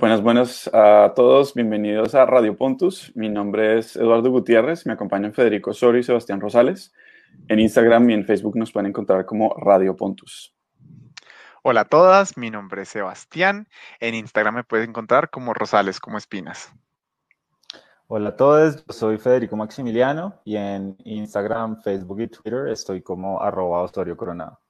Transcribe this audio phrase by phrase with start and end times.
[0.00, 1.52] Buenas, buenas a todos.
[1.52, 3.12] Bienvenidos a Radio Pontus.
[3.14, 4.86] Mi nombre es Eduardo Gutiérrez.
[4.86, 6.94] Me acompañan Federico Sorio y Sebastián Rosales.
[7.48, 10.54] En Instagram y en Facebook nos pueden encontrar como Radio Pontus.
[11.62, 13.68] Hola a todas, mi nombre es Sebastián.
[14.00, 16.72] En Instagram me pueden encontrar como Rosales como Espinas.
[18.06, 23.42] Hola a todos, yo soy Federico Maximiliano y en Instagram, Facebook y Twitter estoy como
[23.42, 24.60] arroba Osorio Coronado.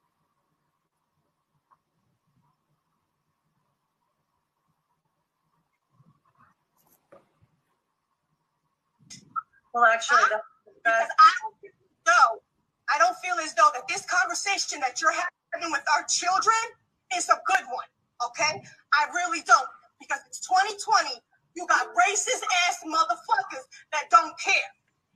[9.75, 12.33] Well, actually, that's because I don't feel as though
[12.91, 16.59] I don't feel as though that this conversation that you're having with our children
[17.17, 17.87] is a good one.
[18.27, 18.61] Okay,
[18.99, 19.69] I really don't
[20.03, 21.15] because it's 2020.
[21.55, 24.71] You got racist ass motherfuckers that don't care,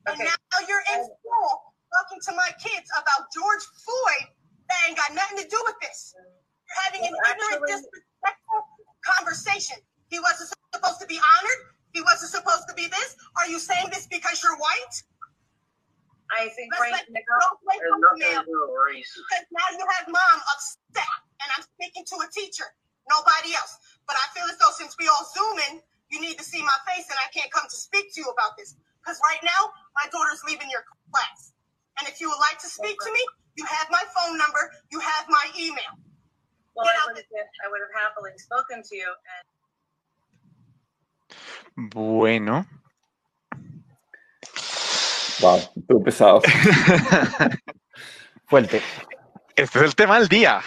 [0.07, 1.51] and now you're in school
[1.95, 4.27] talking to my kids about George Floyd.
[4.71, 6.15] That ain't got nothing to do with this.
[6.17, 8.61] You're having an Well, ignorant, actually- disrespectful
[9.05, 9.79] conversation.
[10.09, 11.61] He wasn't supposed to be honored.
[11.95, 13.15] He wasn't supposed to be this.
[13.39, 14.95] Are you saying this because you're white?
[16.35, 18.59] I think Let's Frank let Nickel go away There's from the nothing male to do
[18.67, 19.13] with race.
[19.15, 21.07] because now you have mom upset,
[21.39, 22.67] and I'm speaking to a teacher,
[23.07, 23.79] nobody else.
[24.11, 25.79] But I feel as though since we all zooming,
[26.11, 28.59] you need to see my face, and I can't come to speak to you about
[28.59, 30.83] this because right now my daughter's leaving your
[31.15, 31.55] class,
[32.03, 33.23] and if you would like to speak to me,
[33.55, 35.95] you have my phone number, you have my email.
[36.75, 39.07] Well, I would, have, I would have happily spoken to you.
[39.07, 39.43] And
[41.77, 42.67] Bueno,
[45.41, 46.43] Wow, estuvo pesado.
[48.47, 48.83] Fuerte.
[49.57, 50.61] este es el tema del día.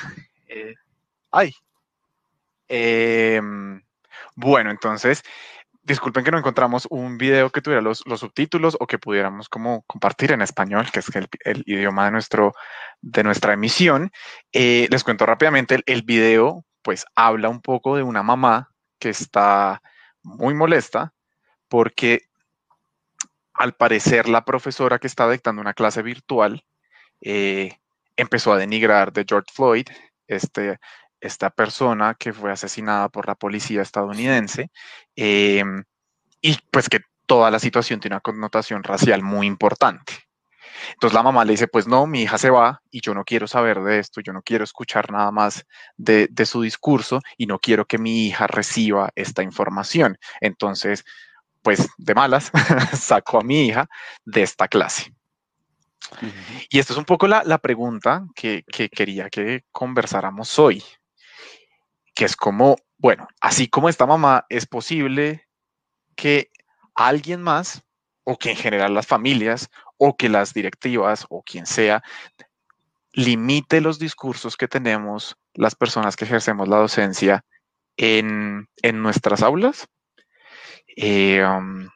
[0.48, 0.74] Eh,
[1.32, 1.54] ay.
[2.68, 3.82] Em,
[4.36, 5.24] bueno, entonces,
[5.84, 9.84] disculpen que no encontramos un video que tuviera los, los subtítulos o que pudiéramos como
[9.84, 12.54] compartir en español, que es el, el idioma de, nuestro,
[13.02, 14.12] de nuestra emisión.
[14.52, 19.10] Eh, les cuento rápidamente, el, el video pues habla un poco de una mamá que
[19.10, 19.82] está
[20.28, 21.14] muy molesta
[21.68, 22.24] porque
[23.54, 26.64] al parecer la profesora que está dictando una clase virtual
[27.22, 27.80] eh,
[28.16, 29.88] empezó a denigrar de George Floyd,
[30.28, 30.80] este,
[31.20, 34.70] esta persona que fue asesinada por la policía estadounidense,
[35.16, 35.64] eh,
[36.42, 40.27] y pues que toda la situación tiene una connotación racial muy importante.
[40.94, 43.48] Entonces la mamá le dice, pues no, mi hija se va y yo no quiero
[43.48, 45.66] saber de esto, yo no quiero escuchar nada más
[45.96, 50.18] de, de su discurso y no quiero que mi hija reciba esta información.
[50.42, 51.04] Entonces,
[51.62, 52.52] pues de malas,
[52.98, 53.90] sacó a mi hija
[54.26, 55.14] de esta clase.
[56.70, 60.84] Y esta es un poco la, la pregunta que, que quería que conversáramos hoy,
[62.16, 65.48] que es como, bueno, así como esta mamá, es posible
[66.16, 66.50] que
[66.96, 67.84] alguien más,
[68.24, 72.04] o que en general las familias, o que las directivas, o quien sea,
[73.14, 77.44] limite los discursos que tenemos las personas que ejercemos la docencia
[77.98, 79.88] en, en nuestras aulas.
[80.96, 81.90] Eh, um, O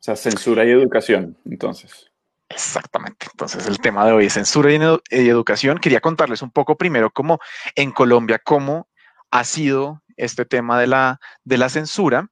[0.00, 2.10] sea, censura y educación, entonces.
[2.48, 3.26] Exactamente.
[3.32, 5.78] Entonces, el tema de hoy es censura y, edu- y educación.
[5.78, 7.38] Quería contarles un poco primero cómo
[7.74, 8.88] en Colombia, cómo
[9.30, 12.28] ha sido este tema de la, de la censura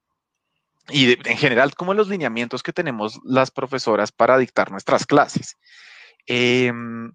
[0.90, 5.56] y en general, cómo los lineamientos que tenemos las profesoras para dictar nuestras clases.
[6.26, 7.12] Em,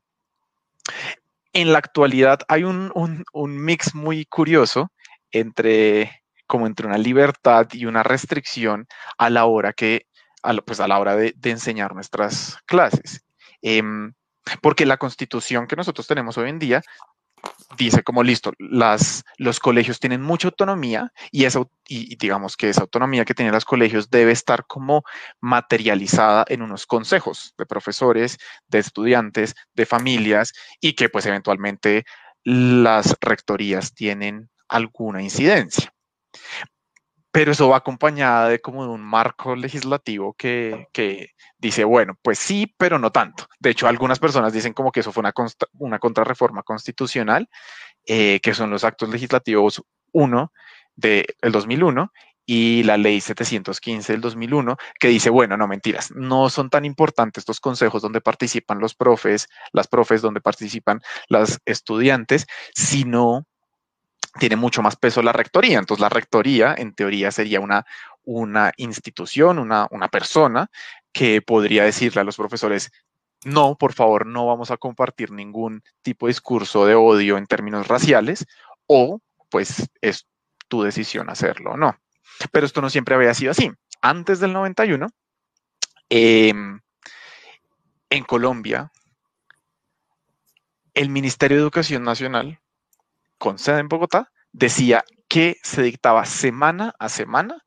[1.54, 4.92] en la actualidad hay un, un- mix muy curioso
[5.32, 8.88] entre como entre una libertad y una restricción
[9.18, 10.08] a la hora que
[10.42, 13.24] a pues a la hora de, de enseñar nuestras clases.
[13.62, 14.14] Em,
[14.62, 16.82] porque la constitución que nosotros tenemos hoy en día
[17.78, 22.82] dice como listo, las, los colegios tienen mucha autonomía y, esa, y digamos que esa
[22.82, 25.04] autonomía que tienen los colegios debe estar como
[25.40, 32.06] materializada en unos consejos de profesores, de estudiantes, de familias y que pues eventualmente
[32.44, 35.94] las rectorías tienen alguna incidencia
[37.40, 42.38] pero eso va acompañada de como de un marco legislativo que, que dice, bueno, pues
[42.38, 43.48] sí, pero no tanto.
[43.62, 45.34] De hecho, algunas personas dicen como que eso fue una,
[45.76, 47.48] una contrarreforma constitucional,
[48.06, 49.82] eh, que son los actos legislativos
[50.12, 50.52] 1
[50.98, 52.12] del 2001
[52.46, 57.44] y la ley 715 del 2001, que dice, bueno, no mentiras, no son tan importantes
[57.44, 61.00] estos consejos donde participan los profes, las profes, donde participan
[61.30, 63.46] las estudiantes, sino
[64.40, 65.80] tiene mucho más peso la rectoría.
[65.80, 67.86] Entonces, la rectoría, en teoría, sería una,
[68.24, 70.70] una institución, una, una persona
[71.12, 72.92] que podría decirle a los profesores,
[73.46, 77.88] no, por favor, no vamos a compartir ningún tipo de discurso de odio en términos
[77.88, 78.46] raciales,
[78.88, 79.20] o
[79.50, 80.28] pues es
[80.68, 81.98] tu decisión hacerlo o no.
[82.52, 83.72] Pero esto no siempre había sido así.
[84.02, 85.10] Antes del 91,
[86.10, 86.80] em,
[88.10, 88.92] en Colombia,
[90.94, 92.60] el Ministerio de Educación Nacional,
[93.40, 97.58] con sede en Bogotá, decía que se dictaba semana a semana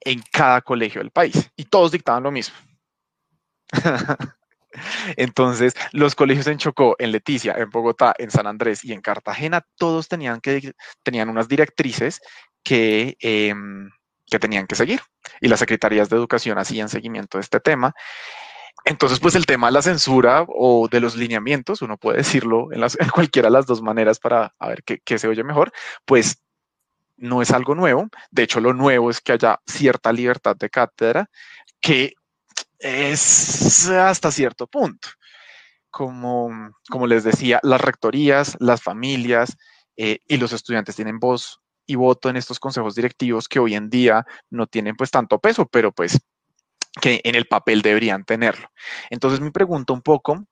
[0.00, 2.56] en cada colegio del país y todos dictaban lo mismo.
[5.16, 9.66] Entonces, los colegios en Chocó, en Leticia, en Bogotá, en San Andrés y en Cartagena,
[9.76, 10.72] todos tenían, que,
[11.02, 12.20] tenían unas directrices
[12.62, 13.90] que, em,
[14.26, 15.00] que tenían que seguir.
[15.40, 17.94] Y las secretarías de educación hacían seguimiento de este tema.
[18.84, 22.80] Entonces, pues el tema de la censura o de los lineamientos, uno puede decirlo en,
[22.80, 25.72] las, cualquiera de las dos maneras para ver qué, qué se oye mejor,
[26.04, 26.42] pues
[27.16, 28.08] no es algo nuevo.
[28.30, 31.30] De hecho, lo nuevo es que haya cierta libertad de cátedra
[31.80, 32.14] que
[32.78, 35.08] es hasta cierto punto.
[35.90, 36.50] Como,
[36.88, 39.56] como les decía, las rectorías, las familias
[39.96, 43.90] eh, y los estudiantes tienen voz y voto en estos consejos directivos que hoy en
[43.90, 46.20] día no tienen pues tanto peso, pero pues
[47.00, 48.70] que en el papel deberían tenerlo.
[49.10, 50.44] Entonces mi pregunta un poco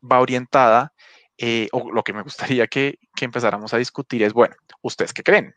[0.00, 0.92] va orientada,
[1.38, 5.54] eh, o lo que me gustaría que, empezáramos a discutir es, bueno, ¿ustedes qué creen?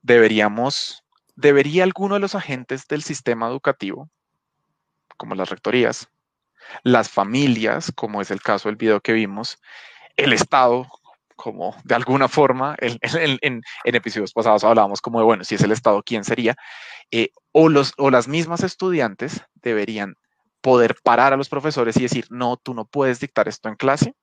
[0.00, 1.04] ¿Deberíamos,
[1.34, 4.08] debería alguno de los agentes del sistema educativo
[5.18, 6.08] como las rectorías,
[6.82, 9.58] las familias, como es el caso del video que vimos,
[10.16, 10.86] el Estado,
[11.36, 16.02] como de alguna forma, en, episodios pasados hablábamos como de, bueno, si es el Estado,
[16.02, 16.56] ¿quién sería?
[17.10, 20.16] Eh, o, los, o las mismas estudiantes deberían
[20.60, 24.14] poder parar a los profesores y decir, no, tú no puedes dictar esto en clase.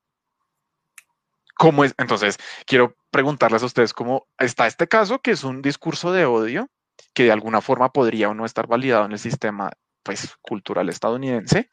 [1.57, 1.95] ¿Cómo es?
[1.97, 6.69] Entonces, quiero preguntarles a ustedes cómo está este caso, que es un discurso de odio,
[7.13, 9.71] que de alguna forma podría o no estar validado en el sistema
[10.03, 11.69] pues, cultural estadounidense,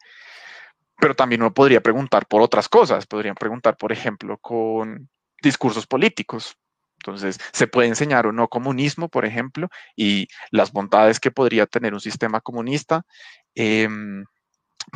[0.97, 5.09] pero también uno podría preguntar por otras cosas, podrían preguntar, por ejemplo, con
[5.41, 6.57] discursos políticos.
[7.05, 11.93] Entonces, se puede enseñar o no comunismo, por ejemplo, y las bondades que podría tener
[11.93, 13.03] un sistema comunista.
[13.53, 14.25] Em,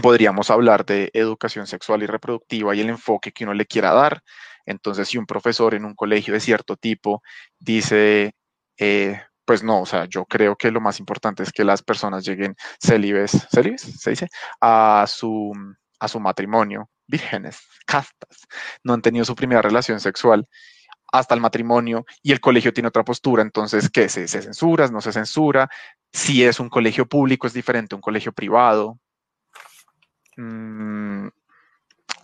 [0.01, 4.23] podríamos hablar de educación sexual y reproductiva y el enfoque que uno le quiera dar.
[4.65, 7.21] Entonces, si un profesor en un colegio de cierto tipo
[7.59, 8.33] dice,
[8.77, 12.25] eh, pues no, o sea, yo creo que lo más importante es que las personas
[12.25, 14.29] lleguen célibes, célibes, se dice,
[14.61, 15.51] a su,
[15.99, 18.47] a su matrimonio, vírgenes, castas,
[18.83, 20.47] no han tenido su primera relación sexual
[21.11, 24.09] hasta el matrimonio y el colegio tiene otra postura, entonces, ¿qué?
[24.09, 24.87] ¿Se, se censura?
[24.87, 25.69] ¿No se censura?
[26.11, 28.99] Si es un colegio público es diferente a un colegio privado.
[30.37, 31.27] Mm,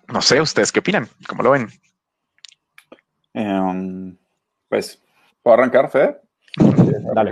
[0.08, 1.08] no sé, ¿ustedes qué opinan?
[1.28, 1.68] ¿Cómo lo ven?
[3.34, 4.18] Em,
[4.70, 5.02] pues,
[5.42, 6.22] ¿puedo arrancar, Fede?
[7.14, 7.32] Dale.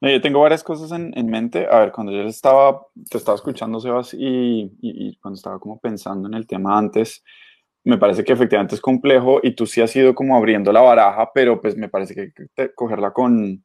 [0.00, 1.66] No, yo tengo varias cosas en, en, mente.
[1.70, 6.28] A ver, cuando yo estaba, te estaba escuchando, Sebas, y, y, cuando estaba como pensando
[6.28, 7.22] en el tema antes,
[7.84, 11.30] me parece que efectivamente es complejo y tú sí has ido como abriendo la baraja,
[11.34, 13.64] pero pues me parece que hay que cogerla con,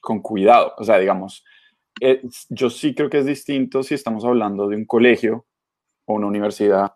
[0.00, 0.74] con cuidado.
[0.78, 1.44] O sea, digamos,
[2.00, 5.46] eh, yo sí creo que es distinto si estamos hablando de un colegio
[6.06, 6.94] o una universidad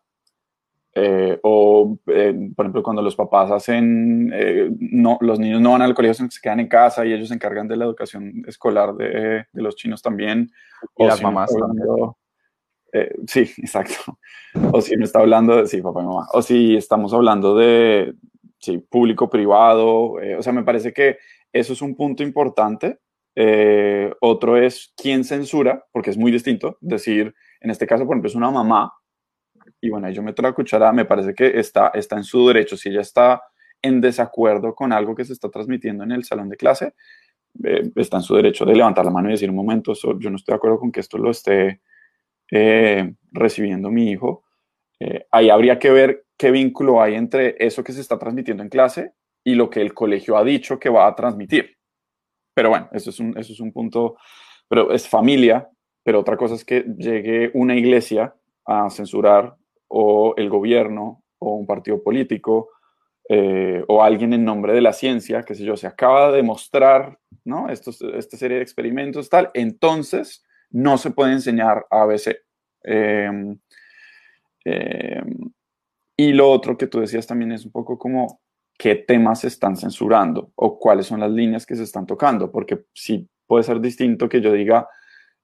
[0.96, 4.28] eh, o, eh, por ejemplo, cuando los papás hacen,
[4.78, 7.28] no, los niños no van al colegio, sino que se quedan en casa y ellos
[7.28, 10.50] se encargan de la educación escolar de, de los chinos también.
[10.96, 11.50] Y o las si mamás
[12.94, 14.18] hablando, sí, exacto.
[14.72, 16.26] O si no está hablando de, sí, papá y mamá.
[16.32, 18.14] O si estamos hablando de,
[18.58, 20.12] sí, público, privado.
[20.12, 21.18] o sea, me parece que
[21.52, 22.98] eso es un punto importante.
[24.20, 26.78] otro es quién censura, porque es muy distinto.
[26.80, 28.92] Decir, en este caso, por ejemplo, es una mamá
[29.80, 32.76] y bueno, yo meto la cuchara, me parece que está, está en su derecho.
[32.76, 33.42] Si ella está
[33.82, 36.94] en desacuerdo con algo que se está transmitiendo en el salón de clase,
[37.62, 40.36] eh, está en su derecho de levantar la mano y decir, un momento, yo no
[40.36, 41.82] estoy de acuerdo con que esto lo esté
[42.50, 44.44] eh, recibiendo mi hijo.
[45.00, 48.68] Eh, ahí habría que ver qué vínculo hay entre eso que se está transmitiendo en
[48.68, 49.12] clase
[49.44, 51.76] y lo que el colegio ha dicho que va a transmitir.
[52.54, 54.16] Pero bueno, eso es un, eso es un punto,
[54.68, 55.68] pero es familia,
[56.02, 58.34] pero otra cosa es que llegue una iglesia
[58.64, 59.56] a censurar
[59.88, 62.70] o el gobierno o un partido político
[63.28, 67.18] eh, o alguien en nombre de la ciencia, que sé yo, se acaba de demostrar,
[67.44, 67.68] ¿no?
[67.70, 70.43] Estos, esta serie de experimentos, tal, entonces
[70.74, 72.36] no se puede enseñar ABC.
[72.82, 73.56] Em,
[74.64, 75.52] em,
[76.16, 78.40] y lo otro que tú decías también es un poco como
[78.76, 82.86] qué temas se están censurando o cuáles son las líneas que se están tocando, porque
[82.92, 84.88] sí puede ser distinto que yo diga,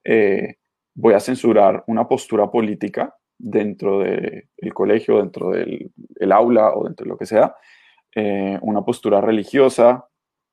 [0.05, 0.57] eh,
[0.95, 7.11] voy a censurar una postura política dentro del colegio, dentro del aula o dentro de
[7.11, 7.55] lo que sea,
[8.17, 10.07] eh, una postura religiosa,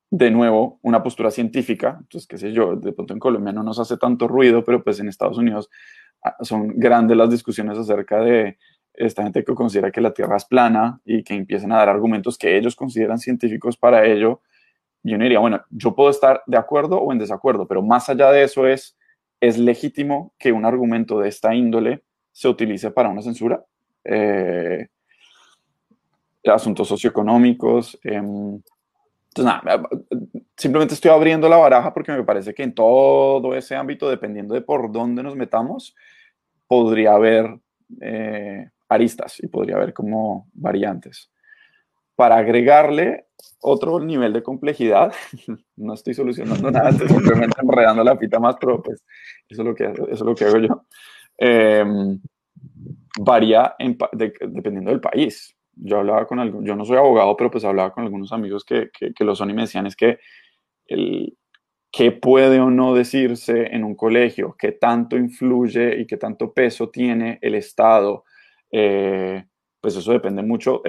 [0.10, 3.80] de nuevo, una postura científica, entonces, qué sé yo, de pronto en Colombia no nos
[3.80, 5.70] hace tanto ruido, pero pues en Estados Unidos
[6.24, 8.58] ah, son grandes las discusiones acerca de
[8.94, 12.38] esta gente que considera que la Tierra es plana y que empiezan a dar argumentos
[12.38, 14.42] que ellos consideran científicos para ello.
[15.04, 18.32] Yo no diría, bueno, yo puedo estar de acuerdo o en desacuerdo, pero más allá
[18.32, 18.98] de eso es,
[19.40, 23.64] es legítimo que un argumento de esta índole se utilice para una censura.
[24.04, 24.88] Eh,
[26.46, 28.62] asuntos socioeconómicos, em,
[29.38, 29.90] Entonces, nada,
[30.56, 34.62] simplemente estoy abriendo la baraja porque me parece que en todo ese ámbito, dependiendo de
[34.62, 35.96] por dónde nos metamos,
[36.66, 37.60] podría haber
[38.02, 41.32] eh, aristas y podría haber como variantes.
[42.16, 43.28] Para agregarle
[43.62, 45.14] otro nivel de complejidad,
[45.76, 49.04] no estoy solucionando nada, estoy simplemente enredando la pita más, pero pues
[49.48, 50.86] eso es lo que, eso es lo que hago yo.
[51.38, 52.20] Em,
[53.20, 53.76] varía
[54.14, 55.57] dependiendo del país.
[55.80, 58.90] Yo hablaba con algún, yo no soy abogado, pero pues hablaba con algunos amigos que,
[58.94, 60.20] que, lo son y me decían es que
[60.88, 61.38] el,
[61.92, 66.90] qué puede o no decirse en un colegio, qué tanto influye y qué tanto peso
[66.90, 68.24] tiene el Estado,
[68.72, 69.46] eh,
[69.80, 70.82] pues eso depende mucho,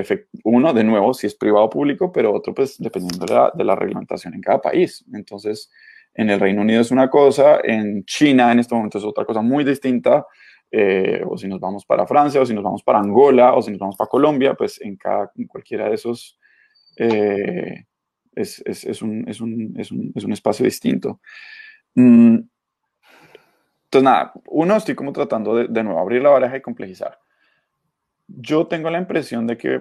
[0.45, 3.65] uno, de nuevo, si es privado o público, pero otro, pues dependiendo de la, de
[3.65, 5.05] la, reglamentación en cada país.
[5.13, 5.71] Entonces,
[6.15, 9.41] en el Reino Unido es una cosa, en China en este momento es otra cosa
[9.41, 10.27] muy distinta,
[10.71, 13.71] eh, o si nos vamos para Francia, o si nos vamos para Angola, o si
[13.71, 16.39] nos vamos para Colombia, pues en, cada, en cualquiera de esos
[16.97, 17.85] eh,
[18.35, 19.25] es, un,
[20.33, 21.21] espacio distinto.
[21.95, 22.39] Mm,
[23.85, 27.19] entonces, nada, uno, estoy como tratando de, de nuevo abrir la baraja y complejizar
[28.29, 29.81] yo tengo la impresión de que,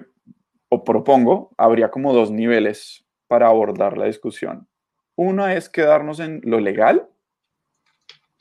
[0.70, 4.66] o propongo, habría como dos niveles para abordar la discusión.
[5.14, 7.08] Uno es quedarnos en lo legal,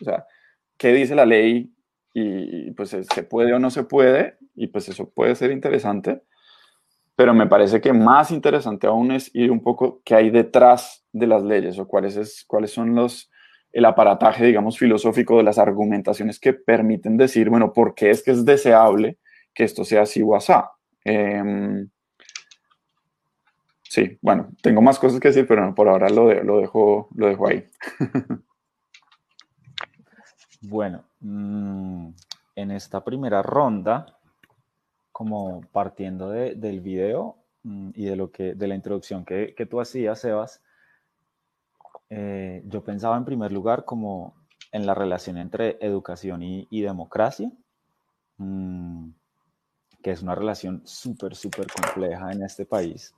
[0.02, 0.26] o sea,
[0.78, 1.74] qué dice la ley
[2.14, 6.24] y pues se puede o no se puede, y pues eso puede ser interesante,
[7.16, 11.28] pero me parece que más interesante aún es ir un poco qué hay detrás de
[11.28, 13.32] las leyes o cuáles, es, cuáles son los,
[13.72, 18.32] el aparataje, digamos, filosófico de las argumentaciones que permiten decir, bueno, ¿por qué es que
[18.32, 19.18] es deseable
[19.58, 20.72] que esto sea así o asá.
[21.04, 21.90] Em,
[23.82, 27.48] sí, bueno, tengo más cosas que decir, pero por ahora lo, lo, dejo, lo dejo
[27.48, 27.66] ahí.
[30.62, 32.10] bueno, mm,
[32.56, 34.18] en esta primera ronda,
[35.12, 40.20] como partiendo del video mm, y de, lo que, de la introducción que, tú hacías,
[40.20, 40.62] Sebas,
[42.10, 44.36] eh, yo pensaba en primer lugar como
[44.72, 47.52] en la relación entre educación y, democracia.
[48.38, 49.10] Mm,
[50.02, 53.14] que es una relación súper, súper compleja en este país,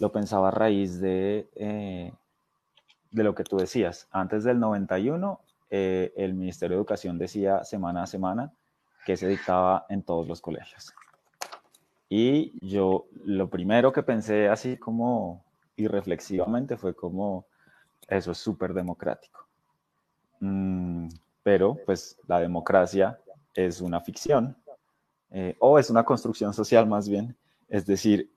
[0.00, 2.12] lo pensaba a raíz de, eh,
[3.10, 4.08] de lo que tú decías.
[4.10, 5.40] Antes del 91,
[5.74, 8.52] eh, el Ministerio de Educación decía semana a semana
[9.06, 10.92] que se dictaba en todos los colegios.
[12.10, 17.46] Y yo lo primero que pensé así como irreflexivamente fue como,
[18.06, 19.48] eso es súper democrático.
[20.40, 21.08] Mm,
[21.42, 23.18] pero pues la democracia
[23.54, 24.54] es una ficción
[25.30, 27.34] eh, o es una construcción social más bien,
[27.68, 28.30] es decir,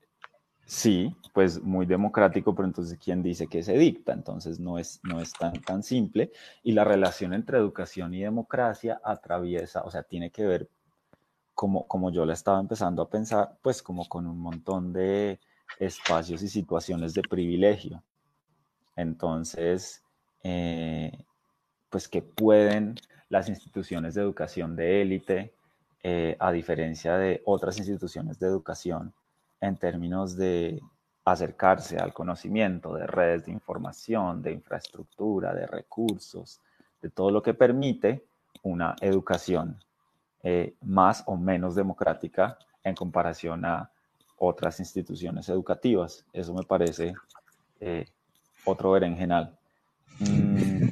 [0.66, 4.12] sí, pues muy democrático, pero entonces ¿quién dice que se dicta?
[4.12, 6.32] Entonces no es, no es tan, tan simple
[6.62, 10.68] y la relación entre educación y democracia atraviesa, o sea, tiene que ver
[11.54, 15.40] como, como yo la estaba empezando a pensar, pues como con un montón de
[15.78, 18.02] espacios y situaciones de privilegio.
[18.94, 20.02] Entonces,
[20.42, 21.12] eh,
[21.90, 22.96] pues que pueden
[23.28, 25.54] las instituciones de educación de élite,
[26.02, 29.12] eh, a diferencia de otras instituciones de educación,
[29.60, 30.80] en términos de
[31.24, 36.60] acercarse al conocimiento de redes de información, de infraestructura, de recursos,
[37.02, 38.24] de todo lo que permite
[38.62, 39.76] una educación
[40.42, 43.90] eh, más o menos democrática en comparación a
[44.38, 46.24] otras instituciones educativas.
[46.32, 47.14] Eso me parece
[47.80, 48.06] eh,
[48.64, 49.56] otro berenjenal.
[50.20, 50.90] Mm.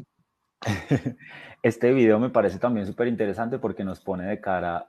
[1.64, 4.84] Este video me parece también súper interesante porque nos pone de cara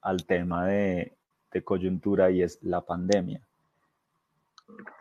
[0.00, 1.17] al tema de,
[1.64, 3.40] coyuntura y es la pandemia.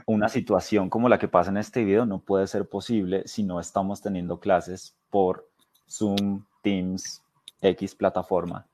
[0.06, 3.60] Una situación como la que pasa en este video no puede ser posible si no
[3.60, 5.48] estamos teniendo clases por
[5.89, 7.22] Zoom, Teams,
[7.62, 8.66] X plataforma,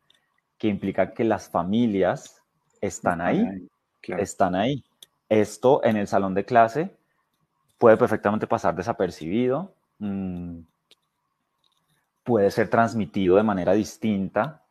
[0.57, 2.41] que implica que las familias
[2.81, 3.67] están ahí,
[4.01, 4.83] están ahí.
[5.29, 6.95] Esto en el salón de clase
[7.77, 9.73] puede perfectamente pasar desapercibido.
[9.99, 10.59] Mm,
[12.23, 14.62] puede ser transmitido de manera distinta.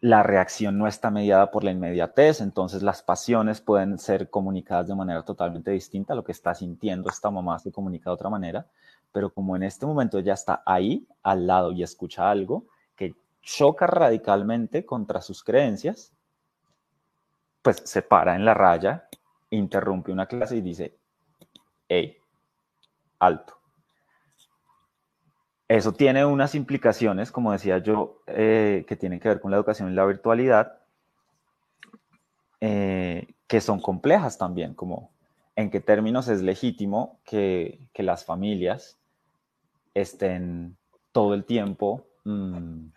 [0.00, 4.94] La reacción no está mediada por la inmediatez, entonces las pasiones pueden ser comunicadas de
[4.94, 6.14] manera totalmente distinta.
[6.14, 8.66] Lo que está sintiendo esta mamá se comunica de otra manera,
[9.10, 13.86] pero como en este momento ella está ahí, al lado, y escucha algo que choca
[13.86, 16.12] radicalmente contra sus creencias,
[17.62, 19.08] pues se para en la raya,
[19.50, 20.98] interrumpe una clase y dice,
[21.88, 22.18] hey,
[23.18, 23.55] alto
[25.68, 29.90] eso tiene unas implicaciones, como decía yo, eh, que tienen que ver con la educación
[29.90, 30.78] y la virtualidad,
[32.60, 35.10] eh, que son complejas también, como
[35.56, 38.98] en qué términos es legítimo que, las familias
[39.94, 40.76] estén
[41.10, 42.88] todo el tiempo mm,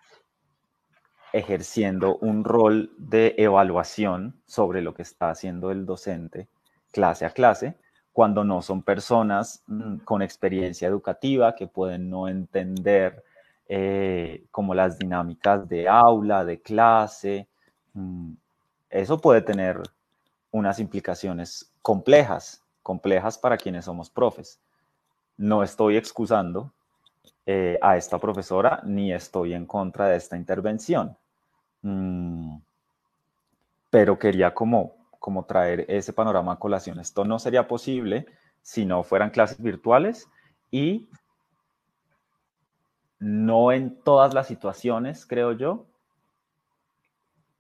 [1.34, 6.50] ejerciendo un rol de evaluación sobre lo que está haciendo el docente
[6.92, 7.78] clase a clase,
[8.20, 13.24] cuando no son personas mm, con experiencia educativa que pueden no entender
[13.70, 17.48] eh, como las dinámicas de aula, de clase.
[17.94, 18.34] Mm,
[18.90, 19.82] eso puede tener
[20.52, 24.60] unas implicaciones complejas, complejas para quienes somos profes.
[25.38, 26.74] No estoy excusando
[27.46, 31.16] eh, a esta profesora ni estoy en contra de esta intervención.
[31.84, 32.58] Mm,
[33.90, 37.00] pero quería como, como traer ese panorama a colación.
[37.00, 38.26] Esto no sería posible
[38.62, 40.28] si no fueran clases virtuales
[40.72, 41.10] y
[43.20, 45.86] no en todas las situaciones, creo yo,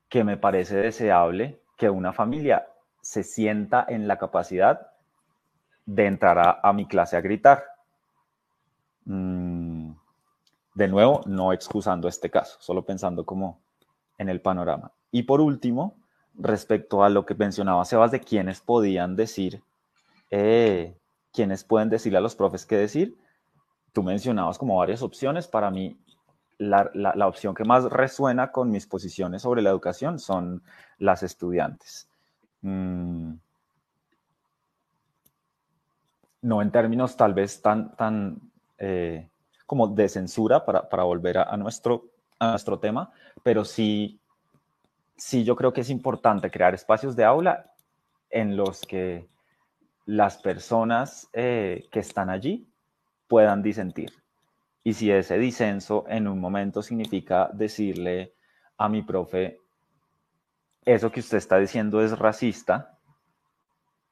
[0.07, 2.67] que me parece deseable que una familia
[3.01, 4.91] se sienta en la capacidad
[5.85, 7.63] de entrar a, mi clase a gritar.
[9.05, 9.91] Mm,
[10.75, 13.61] de nuevo, no excusando este caso, solo pensando como
[14.17, 14.91] en el panorama.
[15.11, 15.98] Y por último,
[16.39, 19.61] respecto a lo que mencionaba Sebas de quiénes podían decir,
[20.31, 20.95] eh,
[21.31, 23.17] quiénes pueden decirle a los profes qué decir,
[23.93, 25.47] tú mencionabas como varias opciones.
[25.47, 25.99] Para mí,
[26.57, 30.63] la, opción que más resuena con mis posiciones sobre la educación son
[30.97, 32.07] las estudiantes.
[32.61, 33.35] Mm.
[36.41, 39.29] no en términos tal vez tan, tan eh,
[39.65, 43.11] como de censura para, volver a, nuestro, a nuestro tema,
[43.43, 44.18] pero sí,
[45.19, 47.71] sí yo creo que es importante crear espacios de aula
[48.29, 49.27] en los que
[50.05, 52.67] las personas eh, que están allí
[53.27, 54.11] puedan disentir.
[54.83, 58.33] Y si ese disenso en un momento significa decirle
[58.77, 59.59] a mi profe,
[60.85, 62.97] eso que usted está diciendo es racista,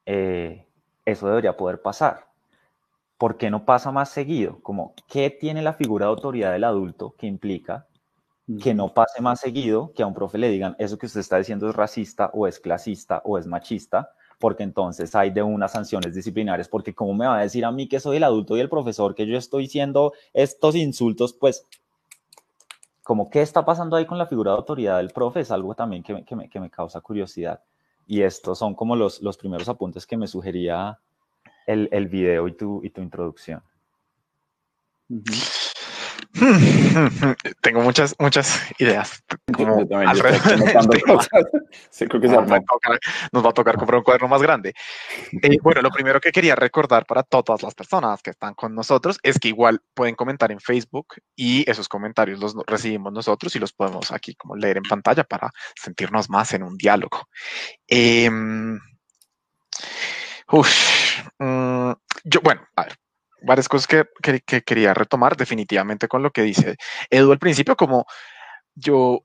[0.05, 0.67] eh,
[1.05, 2.27] eso debería poder pasar.
[3.17, 4.61] ¿Por qué no pasa más seguido?
[4.61, 7.86] Como, ¿qué tiene la figura de autoridad del adulto que implica
[8.61, 11.37] que no pase más seguido que a un profe le digan, eso que usted está
[11.37, 14.11] diciendo es racista o es clasista o es machista?
[14.39, 17.87] porque entonces hay de unas sanciones disciplinarias, porque cómo me va a decir a mí
[17.87, 21.65] que soy el adulto y el profesor que yo estoy diciendo estos insultos, pues
[23.03, 26.03] como qué está pasando ahí con la figura de autoridad del profe es algo también
[26.03, 27.63] que me, que me, que me causa curiosidad.
[28.05, 30.99] Y estos son como los, los primeros apuntes que me sugería
[31.65, 33.63] el, el video y tu, y tu introducción.
[37.61, 39.23] Tengo muchas, muchas ideas.
[39.53, 39.77] Como
[41.89, 42.99] Sí, creo que nos, va tocar,
[43.31, 44.73] nos, va a tocar, comprar un cuaderno más grande.
[45.41, 49.19] Eh, bueno, lo primero que quería recordar para todas las personas que están con nosotros
[49.23, 53.73] es que igual pueden comentar en Facebook y esos comentarios los recibimos nosotros y los
[53.73, 57.27] podemos aquí como leer en pantalla para sentirnos más en un diálogo.
[57.87, 58.79] Em,
[61.39, 61.91] mm,
[62.23, 62.97] yo, bueno, a ver,
[63.41, 64.05] varias cosas que,
[64.63, 66.77] quería retomar definitivamente con lo que dice
[67.09, 68.05] Edu al principio, como
[68.75, 69.23] yo,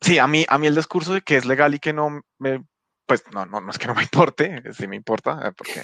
[0.00, 2.64] sí, a mí, a mí el discurso de que es legal y que no me,
[3.06, 5.82] pues no, no, no es que no me importe, sí me importa, eh, porque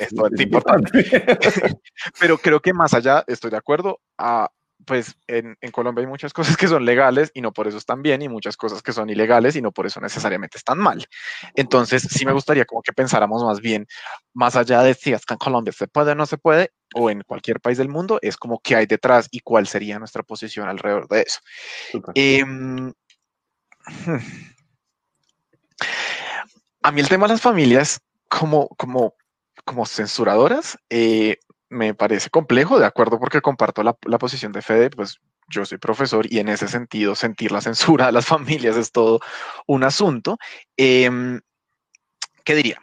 [0.00, 0.90] esto es importante,
[2.20, 4.50] pero creo que más allá, estoy de acuerdo, a,
[4.84, 8.22] pues en, Colombia hay muchas cosas que son legales y no por eso están bien
[8.22, 11.06] y muchas cosas que son ilegales y no por eso necesariamente están mal.
[11.54, 13.86] Entonces, sí me gustaría como que pensáramos más bien,
[14.32, 17.10] más allá de si es que en Colombia se puede o no se puede, o
[17.10, 20.68] en cualquier país del mundo, es como qué hay detrás y cuál sería nuestra posición
[20.68, 21.40] alrededor de eso.
[22.14, 22.92] Em,
[26.82, 29.14] a mí el tema de las familias como, como,
[29.64, 31.38] como censuradoras, eh,
[31.70, 36.26] me parece complejo, de acuerdo, porque comparto la, posición de Fede, pues yo soy profesor
[36.30, 39.20] y en ese sentido sentir la censura de las familias es todo
[39.66, 40.38] un asunto.
[40.76, 41.40] Em,
[42.44, 42.82] ¿Qué diría?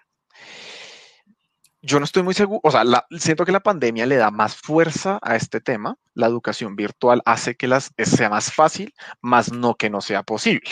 [1.82, 2.84] Yo no estoy muy seguro, o sea,
[3.19, 5.98] siento que la pandemia le da más fuerza a este tema.
[6.15, 10.71] La educación virtual hace que las, sea más fácil, más no que no sea posible.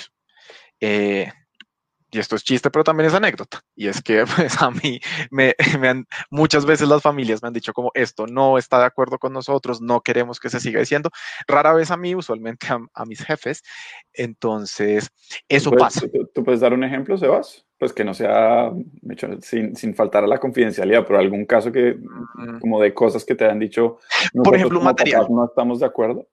[0.79, 1.31] Eh,
[2.13, 3.61] y esto es chiste, pero también es anécdota.
[3.75, 4.99] Y es que pues, a mí
[5.31, 9.17] me, han, muchas veces las familias me han dicho como esto no está de acuerdo
[9.17, 11.09] con nosotros, no queremos que se siga diciendo.
[11.47, 13.63] Rara vez a mí, usualmente a, mis jefes.
[14.13, 15.09] Entonces,
[15.49, 16.01] eso pasa.
[16.33, 17.65] ¿tú, puedes dar un ejemplo, Sebas?
[17.79, 18.71] Pues que no sea
[19.41, 22.59] sin, sin faltar a la confidencialidad, pero algún caso que, mm.
[22.59, 23.97] como de cosas que te han dicho.
[24.43, 25.27] Por ejemplo, un material.
[25.29, 26.27] No estamos de acuerdo.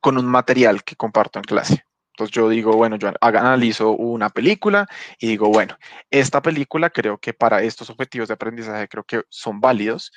[0.00, 1.84] Con un material que comparto en clase.
[2.18, 4.88] Entonces yo digo, bueno, yo analizo una película
[5.20, 5.78] y digo, bueno,
[6.10, 10.10] esta película creo que para estos objetivos de aprendizaje creo que son válidos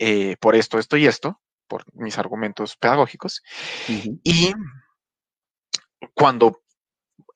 [0.00, 3.40] eh, por esto, esto y esto, por mis argumentos pedagógicos.
[3.86, 4.52] Y
[6.12, 6.60] cuando,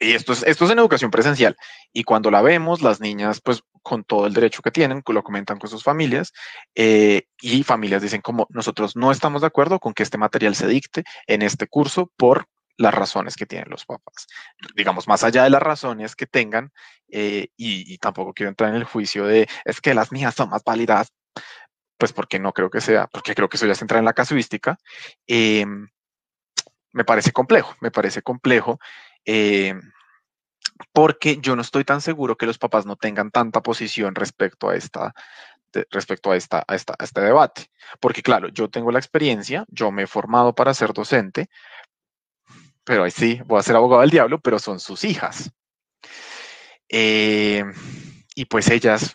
[0.01, 1.57] y esto es, esto es en educación presencial,
[1.93, 5.61] y cuando la vemos, las niñas, pues con todo el derecho que tienen, lo comentan
[5.61, 6.33] con sus familias,
[6.75, 10.67] eh, y familias dicen como nosotros no estamos de acuerdo con que este material se
[10.67, 14.27] dicte en este curso por las razones que tienen los papás.
[14.75, 16.73] Digamos, más allá de las razones que tengan,
[17.11, 20.63] eh, y, tampoco quiero entrar en el juicio de es que las mías son más
[20.65, 21.13] válidas
[21.99, 24.13] pues porque no creo que sea, porque creo que eso ya se entra en la
[24.13, 24.79] casuística,
[25.27, 25.67] eh,
[26.93, 28.79] me parece complejo, me parece complejo.
[29.25, 29.75] Eh,
[30.93, 34.77] porque yo no estoy tan seguro que los papás no tengan tanta posición respecto a
[34.77, 35.13] esta,
[35.91, 37.67] respecto a, esta, a, esta, a este debate.
[38.01, 41.49] Porque claro, yo tengo la experiencia, yo me he formado para ser docente,
[42.89, 45.53] pero ahí sí, voy a ser abogado del diablo, pero son sus hijas.
[46.89, 47.63] Eh,
[48.35, 49.15] y pues ellas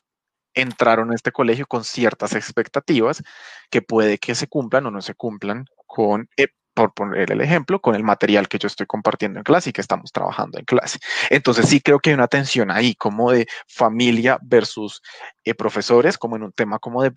[0.54, 3.24] entraron a este colegio con ciertas expectativas
[3.72, 7.82] que puede que se cumplan o no se cumplan con, eh, por poner el ejemplo,
[7.82, 11.00] con el material que yo estoy compartiendo en clase y que estamos trabajando en clase.
[11.32, 15.02] Entonces sí creo que hay una tensión ahí como de familia versus
[15.46, 17.12] eh, profesores, como en un tema como de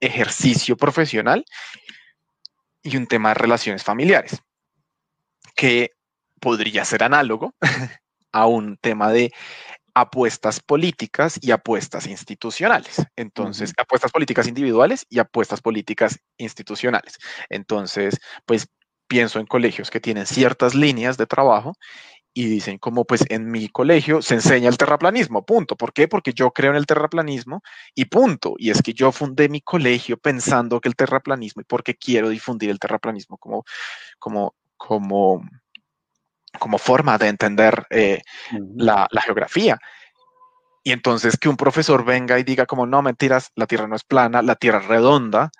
[0.00, 1.46] ejercicio profesional
[2.82, 4.42] y un tema de relaciones familiares,
[5.56, 5.93] que
[6.44, 7.54] podría ser análogo
[8.32, 9.32] a un tema de
[9.94, 12.96] apuestas políticas y apuestas institucionales.
[13.16, 13.82] Entonces, uh -huh.
[13.82, 17.16] apuestas políticas individuales y apuestas políticas institucionales.
[17.48, 18.68] Entonces, pues
[19.06, 21.72] pienso en colegios que tienen ciertas líneas de trabajo
[22.34, 25.76] y dicen como pues en mi colegio se enseña el terraplanismo, punto.
[25.76, 26.08] ¿Por qué?
[26.08, 27.62] Porque yo creo en el terraplanismo
[27.94, 28.54] y punto.
[28.58, 32.68] Y es que yo fundé mi colegio pensando que el terraplanismo y porque quiero difundir
[32.70, 33.64] el terraplanismo como,
[34.18, 35.42] como, como,
[36.58, 38.72] como forma de entender eh, uh -huh.
[38.76, 39.78] la, la geografía.
[40.82, 44.04] Y entonces que un profesor venga y diga como, no, mentiras, la Tierra no es
[44.04, 45.50] plana, la Tierra es redonda,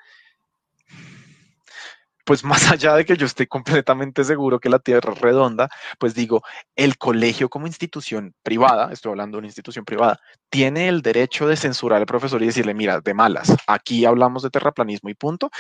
[2.24, 6.14] pues más allá de que yo esté completamente seguro que la Tierra es redonda, pues
[6.14, 6.42] digo,
[6.74, 10.18] el colegio como institución privada, estoy hablando de una institución privada,
[10.50, 14.50] tiene el derecho de censurar al profesor y decirle, mira, de malas, aquí hablamos de
[14.50, 15.50] terraplanismo y punto.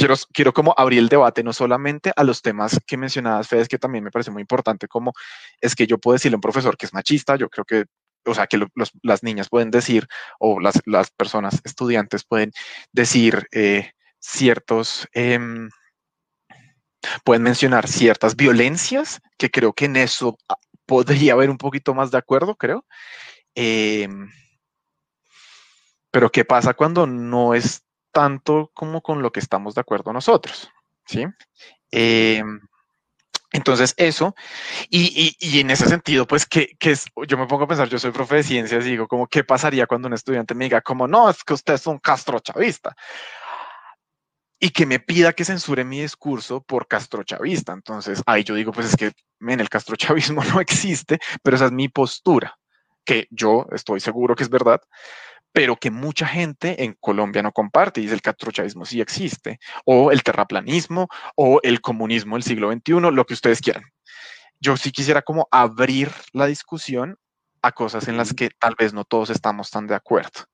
[0.00, 3.78] Quiero, quiero como abrir el debate no solamente a los temas que mencionabas, Fede, que
[3.78, 5.12] también me parece muy importante, como
[5.60, 7.84] es que yo puedo decirle a un profesor que es machista, yo creo que
[8.24, 8.66] o sea, que
[9.02, 10.08] las niñas pueden decir,
[10.38, 12.50] o las, las personas estudiantes pueden
[12.92, 15.38] decir eh, ciertos, eh,
[17.22, 20.38] pueden mencionar ciertas violencias, que creo que en eso
[20.86, 22.86] podría haber un poquito más de acuerdo, creo.
[23.54, 24.08] Eh,
[26.10, 30.70] pero ¿qué pasa cuando no es tanto como con lo que estamos de acuerdo nosotros?
[31.06, 31.24] ¿Sí?
[31.92, 32.42] Eh,
[33.52, 34.34] entonces, eso,
[34.90, 37.88] y, y, y, en ese sentido, pues, que, que es, yo me pongo a pensar,
[37.88, 40.80] yo soy profe de ciencias y digo, como, ¿qué pasaría cuando un estudiante me diga,
[40.82, 42.94] como, no, es que usted es un castrochavista?
[44.60, 47.72] Y que me pida que censure mi discurso por castrochavista.
[47.72, 51.72] Entonces, ahí yo digo, pues es que, en el castrochavismo no existe, pero esa es
[51.72, 52.56] mi postura,
[53.04, 54.80] que yo estoy seguro que es verdad,
[55.52, 60.12] pero que mucha gente en Colombia no comparte, y dice el castrochavismo sí existe, o
[60.12, 63.84] el terraplanismo, o el comunismo del siglo XXI, lo que ustedes quieran.
[64.60, 67.16] Yo sí quisiera como abrir la discusión
[67.62, 70.46] a cosas en las que tal vez no todos estamos tan de acuerdo.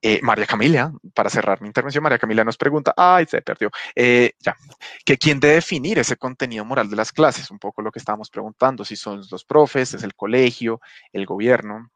[0.00, 4.32] Eh, María Camila, para cerrar mi intervención, María Camila nos pregunta, ay, se perdió, eh,
[4.38, 4.56] ya,
[5.04, 8.30] que quién debe definir ese contenido moral de las clases, un poco lo que estábamos
[8.30, 10.80] preguntando, si son los profes, es el colegio,
[11.12, 11.90] el gobierno.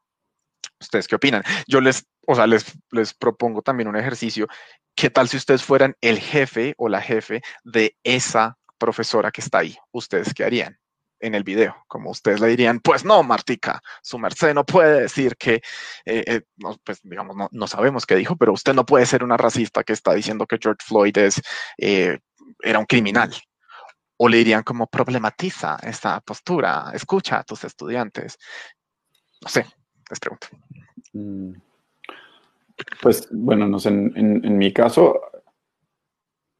[0.79, 1.43] ¿Ustedes qué opinan?
[1.67, 4.47] Yo les, o sea, les, les propongo también un ejercicio.
[4.95, 9.59] ¿Qué tal si ustedes fueran el jefe o la jefe de esa profesora que está
[9.59, 9.77] ahí?
[9.91, 10.81] ¿Ustedes qué harían?
[11.21, 15.37] en el video, como ustedes le dirían, pues no, Martica, su merced no puede decir
[15.37, 15.55] que,
[16.05, 19.23] eh, eh, no, pues digamos, no, no, sabemos qué dijo, pero usted no puede ser
[19.23, 21.41] una racista que está diciendo que George Floyd es,
[21.77, 22.19] eh,
[22.61, 23.31] era un criminal.
[24.17, 28.37] O le dirían como problematiza esta postura, escucha a tus estudiantes.
[29.41, 29.65] No sé,
[30.11, 30.47] les pregunto.
[31.13, 31.53] Mm.
[33.01, 35.21] Pues bueno, no sé, en, mi caso,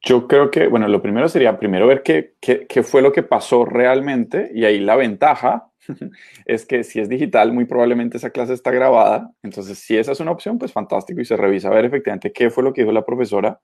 [0.02, 3.24] yo creo que, bueno, lo primero sería primero ver qué, qué, qué, fue lo que
[3.24, 5.72] pasó realmente y ahí la ventaja
[6.46, 9.32] es que si es digital, muy probablemente esa clase está grabada.
[9.42, 12.50] Entonces, si esa es una opción, pues fantástico y se revisa a ver efectivamente qué
[12.50, 13.60] fue lo que dijo la profesora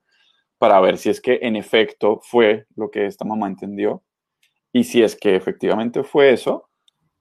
[0.58, 4.02] para ver si es que en efecto fue lo que esta mamá entendió.
[4.72, 6.67] Y si es que efectivamente fue eso,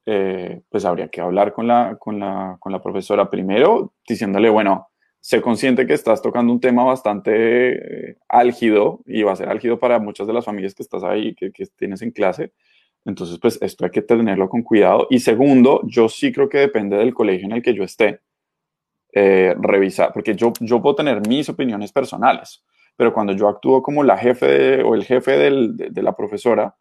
[0.09, 4.87] eh, pues habría que hablar con la, con, la, con la profesora primero, diciéndole, bueno,
[5.19, 9.79] sé consciente que estás tocando un tema bastante eh, álgido y va a ser álgido
[9.79, 12.53] para muchas de las familias que estás ahí, que, que, tienes en clase.
[13.03, 15.07] Entonces, pues esto hay que tenerlo con cuidado.
[15.09, 18.21] Y segundo, yo sí creo que depende del colegio en el que yo esté,
[19.11, 22.63] eh, revisar, porque yo, yo puedo tener mis opiniones personales,
[22.95, 26.75] pero cuando yo actúo como la jefe o el jefe del, de, de, la profesora,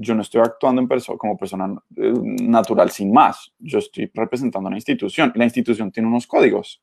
[0.00, 0.86] yo no estoy actuando
[1.18, 3.52] como persona eh, natural sin más.
[3.58, 5.32] Yo estoy representando una institución.
[5.34, 6.82] La institución tiene unos códigos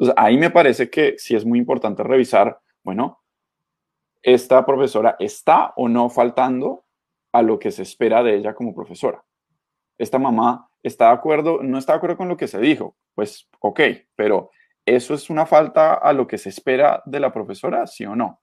[0.00, 3.20] entonces, ahí me parece que sí es muy importante revisar, bueno,
[4.22, 6.86] esta profesora está o no faltando
[7.32, 9.22] a lo que se espera de ella como profesora.
[9.98, 13.46] Esta mamá está de acuerdo, no está de acuerdo con lo que se dijo, pues
[13.60, 13.80] ok,
[14.16, 14.50] pero
[14.86, 18.40] ¿eso es una falta a lo que se espera de la profesora, sí o no?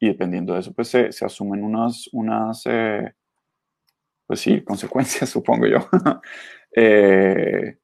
[0.00, 3.14] Y dependiendo de eso, pues se, se asumen unas, unas eh,
[4.26, 5.88] pues sí, consecuencias, supongo yo.
[6.76, 7.78] eh,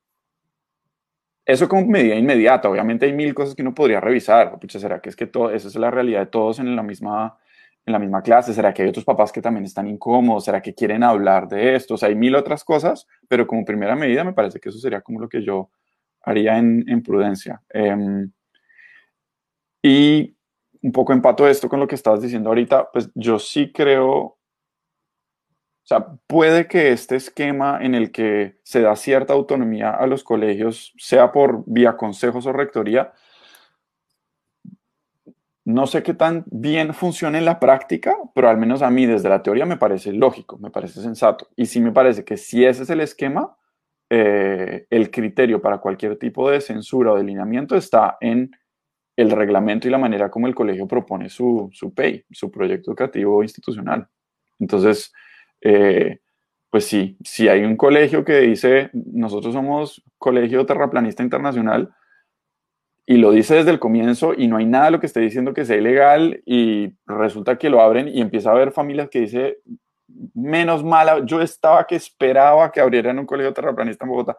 [1.44, 4.58] eso como medida inmediata, obviamente hay mil cosas que uno podría revisar.
[4.60, 7.38] Pucha, ¿será que es que todo, esa es la realidad de todos en la misma
[7.84, 8.54] en la misma clase?
[8.54, 10.44] ¿Será que hay otros papás que también están incómodos?
[10.44, 11.94] ¿Será que quieren hablar de esto?
[11.94, 15.00] O sea, hay mil otras cosas, pero como primera medida me parece que eso sería
[15.00, 15.70] como lo que yo
[16.22, 17.60] haría en, en prudencia.
[17.74, 18.26] Eh,
[19.82, 20.36] y
[20.82, 24.38] un poco empato esto con lo que estabas diciendo ahorita, pues yo sí creo
[25.84, 30.22] o sea, puede que este esquema en el que se da cierta autonomía a los
[30.22, 33.12] colegios, sea por vía consejos o rectoría,
[35.64, 39.28] no sé qué tan bien funciona en la práctica, pero al menos a mí desde
[39.28, 41.48] la teoría me parece lógico, me parece sensato.
[41.56, 43.56] Y sí me parece que si ese es el esquema,
[44.10, 48.50] eh, el criterio para cualquier tipo de censura o delineamiento está en
[49.16, 53.42] el reglamento y la manera como el colegio propone su, su PEI, su proyecto educativo
[53.42, 54.08] institucional.
[54.58, 55.12] Entonces,
[55.62, 56.20] eh,
[56.70, 61.94] pues sí, si hay un colegio que dice, nosotros somos Colegio Terraplanista Internacional,
[63.06, 65.64] y lo dice desde el comienzo y no hay nada lo que esté diciendo que
[65.64, 69.58] sea ilegal y resulta que lo abren y empieza a haber familias que dice,
[70.34, 74.36] menos mala, yo estaba que esperaba que abrieran un colegio terraplanista en Bogotá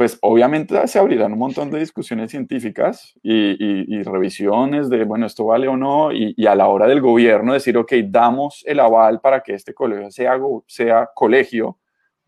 [0.00, 5.68] pues obviamente se abrirán un montón de discusiones científicas y, revisiones de, bueno, esto vale
[5.68, 9.52] o no, y, a la hora del gobierno decir, ok, damos el aval para que
[9.52, 11.76] este colegio sea, sea colegio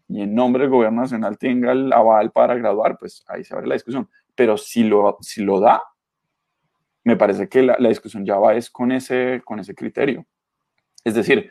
[0.07, 3.69] y en nombre del gobierno nacional tenga el aval para graduar, pues ahí se abre
[3.69, 4.07] la discusión.
[4.35, 5.83] Pero si lo, si lo da,
[7.05, 10.27] me parece que la, la discusión ya va es con ese, con ese criterio.
[11.05, 11.51] Es decir,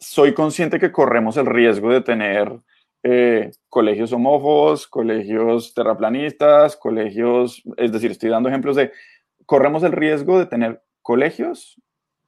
[0.00, 2.50] soy consciente que corremos el riesgo de tener
[3.08, 8.90] eh, colegios homófobos, colegios terraplanistas, colegios, es decir, estoy dando ejemplos de,
[9.44, 11.80] corremos el riesgo de tener colegios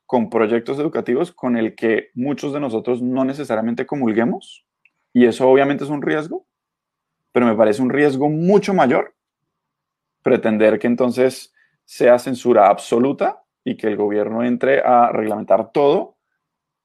[0.06, 4.64] con proyectos educativos con el que muchos de nosotros no necesariamente comulguemos,
[5.12, 6.46] y eso obviamente es un riesgo,
[7.32, 9.16] pero me parece un riesgo mucho mayor
[10.22, 11.52] pretender que entonces
[11.84, 16.17] sea censura absoluta y que el gobierno entre a reglamentar todo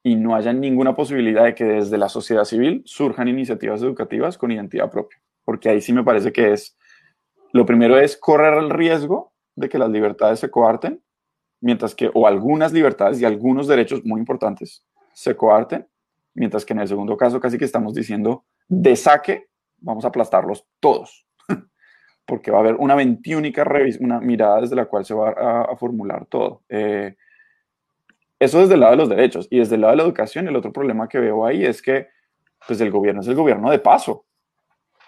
[0.06, 4.52] y no haya ninguna posibilidad de que desde la sociedad civil surjan iniciativas educativas con
[4.52, 5.18] identidad propia.
[5.44, 6.76] Porque ahí sí me parece que es,
[7.52, 11.02] lo primero es correr el riesgo de que las libertades se coarten,
[11.62, 15.88] mientras que, o algunas libertades y algunos derechos muy importantes se coarten,
[16.34, 20.66] mientras que en el segundo caso casi que estamos diciendo, de saque, vamos a aplastarlos
[20.80, 21.26] todos,
[22.26, 23.64] porque va a haber una veintiúnica
[24.00, 26.62] una mirada desde la cual se va a, formular todo.
[26.68, 27.16] Eh,
[28.38, 29.48] eso desde el lado de los derechos.
[29.50, 32.08] Y desde el lado de la educación, el otro problema que veo ahí es que
[32.66, 34.26] pues el gobierno es el gobierno de paso.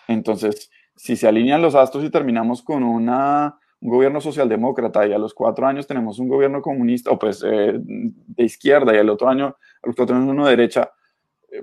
[0.08, 5.18] Entonces, si se alinean los astros y terminamos con una, un gobierno socialdemócrata y a
[5.18, 9.28] los cuatro años tenemos un gobierno comunista o pues eh, de izquierda y al otro
[9.28, 10.90] año, a los cuatro años uno de derecha,
[11.50, 11.62] eh,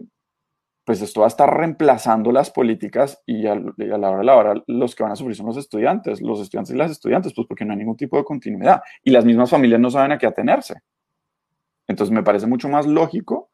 [0.84, 4.36] pues esto va a estar reemplazando las políticas y a, a, la hora de la
[4.36, 7.48] hora los que van a sufrir son los estudiantes, los estudiantes y las estudiantes, pues
[7.48, 10.28] porque no hay ningún tipo de continuidad y las mismas familias no saben a qué
[10.28, 10.76] atenerse.
[11.88, 13.50] Entonces me parece mucho más lógico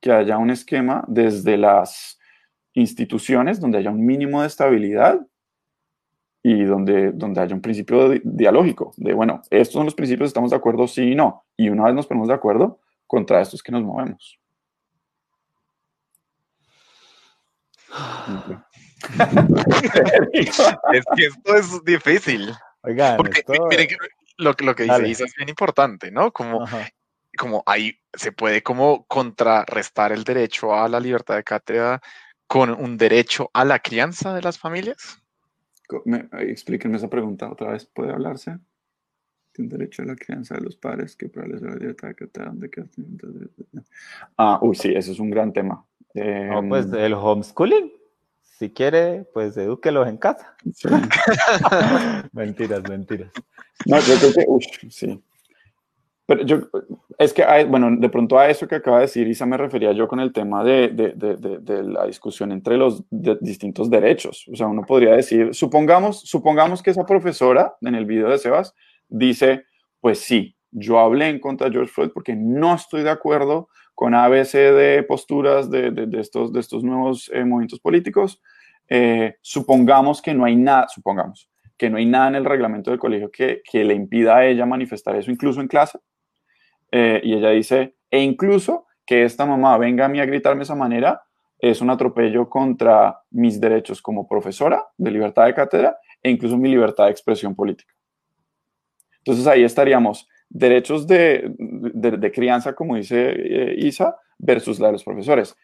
[0.00, 2.18] que haya un esquema desde las
[2.74, 5.20] instituciones donde haya un mínimo de estabilidad
[6.42, 10.56] y donde, donde haya un principio dialógico, de, bueno, estos son los principios, estamos de
[10.56, 11.44] acuerdo, sí y no.
[11.56, 14.40] Y una vez nos ponemos de acuerdo, contra estos que nos movemos.
[20.92, 22.52] es que esto es difícil.
[22.82, 23.66] Oigan, Porque esto...
[23.68, 23.96] miren que
[24.38, 25.08] lo, lo que dice.
[25.08, 26.32] Isa es bien importante, ¿no?
[26.32, 26.88] Como Ajá.
[27.36, 32.00] Como ahí se puede como contrarrestar el derecho a la libertad de cátedra
[32.46, 35.22] con un derecho a la crianza de las familias?
[36.04, 37.86] Me, explíquenme esa pregunta otra vez.
[37.86, 38.58] ¿Puede hablarse?
[39.58, 42.52] Un derecho a la crianza de los padres que prevalece la libertad de cátedra.
[44.36, 45.84] Ah, uy, sí, eso es un gran tema.
[46.14, 47.92] Eh, No, pues el homeschooling.
[48.40, 50.56] Si quiere, pues edúquelos en casa.
[50.72, 50.88] sí.
[52.32, 53.30] mentiras, mentiras.
[53.86, 55.22] No, yo creo que, uy, sí.
[56.32, 56.60] Pero yo,
[57.18, 59.92] es que, hay, bueno, de pronto a eso que acaba de decir Isa me refería
[59.92, 64.48] yo con el tema de, de, de, de, la discusión entre los distintos derechos.
[64.50, 68.74] O sea, uno podría decir, supongamos, supongamos que esa profesora en el video de Sebas
[69.08, 69.66] dice,
[70.00, 74.14] pues sí, yo hablé en contra de George Floyd porque no estoy de acuerdo con
[74.14, 78.40] ABC de posturas de estos, de estos nuevos eh, movimientos políticos.
[78.88, 83.00] Eh, supongamos que no hay nada, supongamos que no hay nada en el reglamento del
[83.00, 85.98] colegio que, que le impida a ella manifestar eso, incluso en clase.
[86.92, 90.64] Eh, y ella dice, e incluso que esta mamá venga a mí a gritarme de
[90.64, 91.22] esa manera,
[91.58, 96.68] es un atropello contra mis derechos como profesora de libertad de cátedra e incluso mi
[96.68, 97.92] libertad de expresión política.
[99.18, 105.04] Entonces ahí estaríamos derechos de, de, crianza, como dice eh, Isa, versus la de los
[105.04, 105.56] profesores.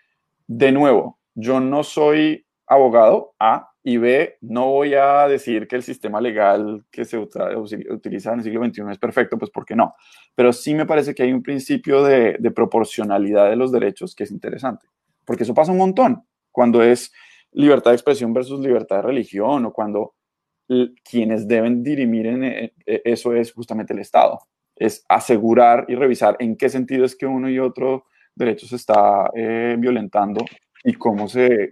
[0.46, 5.82] De nuevo, yo no soy abogado, A, y B, no voy a decir que el
[5.82, 9.94] sistema legal que se utiliza en el siglo XXI es perfecto, pues porque no.
[10.38, 14.30] Pero sí me parece que hay un principio de, proporcionalidad de los derechos que es
[14.30, 14.86] interesante,
[15.24, 16.22] porque eso pasa un montón
[16.52, 17.12] cuando es
[17.50, 20.14] libertad de expresión versus libertad de religión o cuando
[21.02, 24.38] quienes deben dirimir en e, e, eso es justamente el Estado.
[24.76, 29.28] Es asegurar y revisar en qué sentido es que uno y otro derecho se está
[29.34, 30.44] eh, violentando
[30.84, 31.70] y cómo se,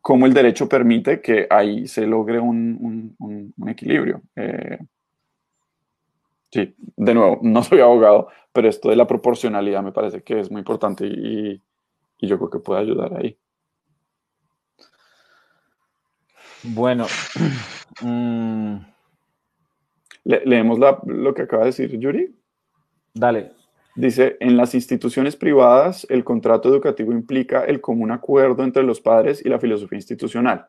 [0.00, 3.16] cómo el derecho permite que ahí se logre un,
[3.66, 4.22] equilibrio.
[4.36, 4.78] Eh,
[6.50, 10.50] sí, de nuevo, no soy abogado, pero esto de la proporcionalidad me parece que es
[10.50, 11.62] muy importante y,
[12.18, 13.36] y yo creo que puede ayudar ahí.
[16.62, 17.06] Bueno,
[18.02, 18.76] mm,
[20.24, 22.34] Le- leemos la- lo que acaba de decir Yuri.
[23.14, 23.52] dale.
[23.94, 29.42] Dice, en las instituciones privadas, el contrato educativo implica el común acuerdo entre los padres
[29.44, 30.66] y la filosofía institucional,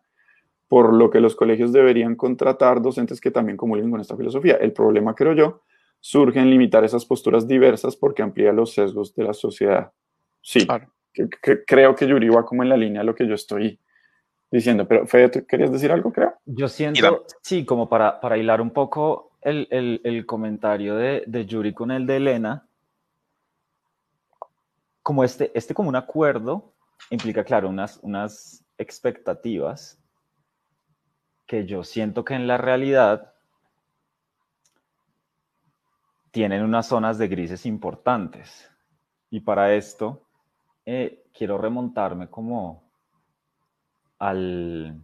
[0.67, 4.55] por lo que los colegios deberían contratar docentes que también comulguen con esta filosofía.
[4.55, 5.61] El problema, creo yo,
[5.99, 9.91] surge en limitar esas posturas diversas porque amplía los sesgos de la sociedad.
[10.41, 10.91] Sí, Claro.
[11.13, 13.79] que- que- creo que Yuri va como en la línea de lo que yo estoy
[14.51, 16.33] diciendo, pero Fede, ¿tú querías decir algo, creo?
[16.45, 21.45] Yo siento, sí, como para, para hilar un poco el, el- el comentario de, de
[21.45, 22.67] Yuri con el de Elena,
[25.01, 26.73] como este, este como un acuerdo
[27.09, 29.96] implica, claro, unas, unas expectativas
[31.47, 33.33] que yo siento que en la realidad
[36.31, 38.69] tienen unas zonas de grises importantes.
[39.31, 40.21] Y para esto
[40.85, 42.83] eh, quiero remontarme como
[44.19, 45.03] al,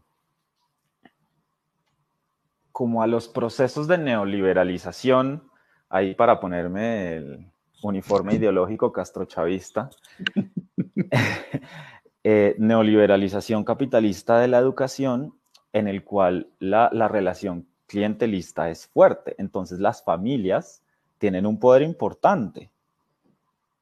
[2.71, 5.49] como a los procesos de neoliberalización,
[5.89, 7.51] ahí para ponerme el
[7.82, 9.89] uniforme ideológico castrochavista,
[12.23, 15.34] eh, neoliberalización capitalista de la educación,
[15.73, 19.36] en el cual la, la relación clientelista es fuerte.
[19.38, 20.81] Entonces las familias
[21.17, 22.69] tienen un poder importante.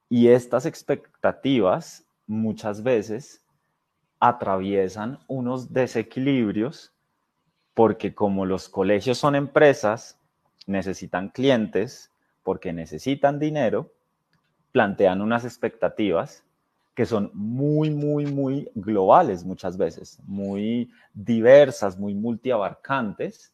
[0.08, 3.44] Y estas expectativas muchas veces
[4.20, 6.92] atraviesan unos desequilibrios
[7.74, 10.18] porque como los colegios son empresas,
[10.66, 12.10] necesitan clientes,
[12.42, 13.90] porque necesitan dinero,
[14.72, 16.44] plantean unas expectativas
[16.94, 23.52] que son muy, muy, muy globales muchas veces, muy diversas, muy multiabarcantes,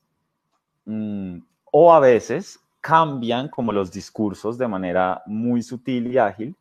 [0.84, 1.38] mm,
[1.70, 6.56] o a veces cambian como los discursos de manera muy sutil y ágil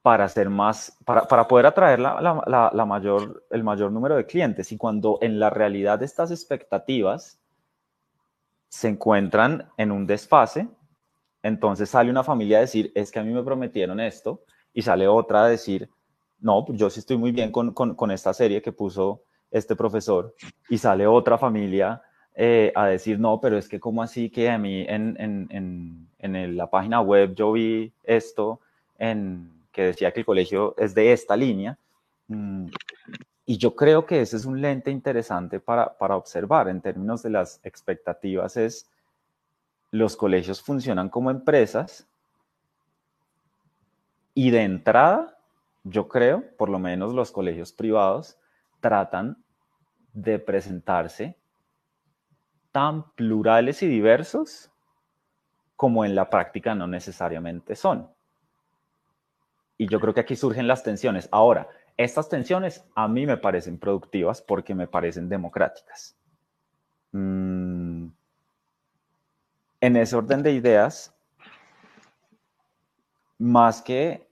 [0.00, 4.24] para hacer más, para, para poder atraer la, la, la mayor, el mayor número de
[4.24, 4.72] clientes.
[4.72, 7.38] Y cuando en la realidad estas expectativas
[8.68, 10.68] se encuentran en un desfase,
[11.42, 15.08] entonces sale una familia a decir, es que a mí me prometieron esto, y sale
[15.08, 15.88] otra a decir,
[16.40, 20.34] no, pues yo sí estoy muy bien con, con, esta serie que puso este profesor,
[20.68, 22.02] y sale otra familia
[22.34, 26.08] eh, a decir, no, pero es que como así que a mí en, en, en,
[26.18, 28.60] en la página web yo vi esto
[28.98, 31.78] en, que decía que el colegio es de esta línea.
[32.26, 32.66] Mm,
[33.46, 37.30] y yo creo que ese es un lente interesante para, para observar en términos de
[37.30, 38.90] las expectativas, es
[39.90, 42.06] los colegios funcionan como empresas
[44.38, 45.36] y de entrada,
[45.82, 48.38] yo creo, por lo menos los colegios privados
[48.78, 49.42] tratan
[50.12, 51.36] de presentarse
[52.70, 54.70] tan plurales y diversos
[55.74, 58.08] como en la práctica no necesariamente son.
[59.76, 61.28] Y yo creo que aquí surgen las tensiones.
[61.32, 66.16] Ahora, estas tensiones a mí me parecen productivas porque me parecen democráticas.
[67.10, 68.06] Mm,
[69.80, 71.12] en ese orden de ideas,
[73.36, 74.27] más que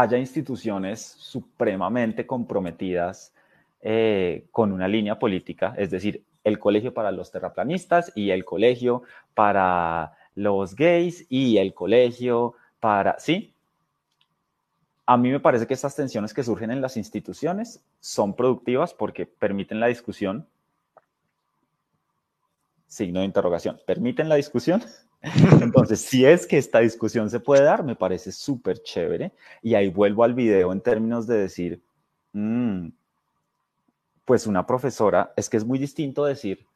[0.00, 3.32] haya instituciones supremamente comprometidas
[3.80, 9.04] eh, con una línea política, es decir, el colegio para los terraplanistas y el colegio
[9.34, 13.54] para los gays y el colegio para, ¿sí?
[15.06, 19.26] A mí me parece que estas tensiones que surgen en las instituciones son productivas porque
[19.26, 20.48] permiten la discusión.
[22.88, 23.80] Signo de interrogación.
[23.86, 24.82] ¿Permiten la discusión?
[25.60, 29.32] Entonces, si es que esta discusión se puede dar, me parece súper chévere.
[29.62, 31.82] Y ahí vuelvo al video en términos de decir,
[32.32, 32.88] mm,
[34.24, 36.66] pues una profesora, es que es muy distinto decir,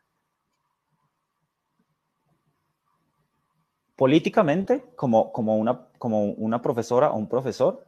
[3.97, 7.85] políticamente, como, como, una, como una profesora o un profesor,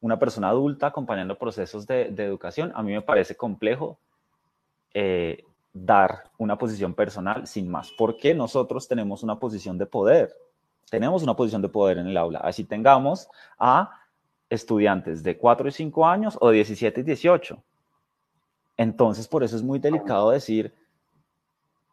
[0.00, 4.00] una persona adulta acompañando procesos de, educación, a mí me parece complejo
[4.92, 10.36] eh, dar una posición personal sin más, porque nosotros tenemos una posición de poder,
[10.90, 13.90] tenemos una posición de poder en el aula, así tengamos a
[14.50, 17.62] estudiantes de 4 y 5 años o 17 y 18.
[18.76, 20.74] Entonces, por eso es muy delicado decir,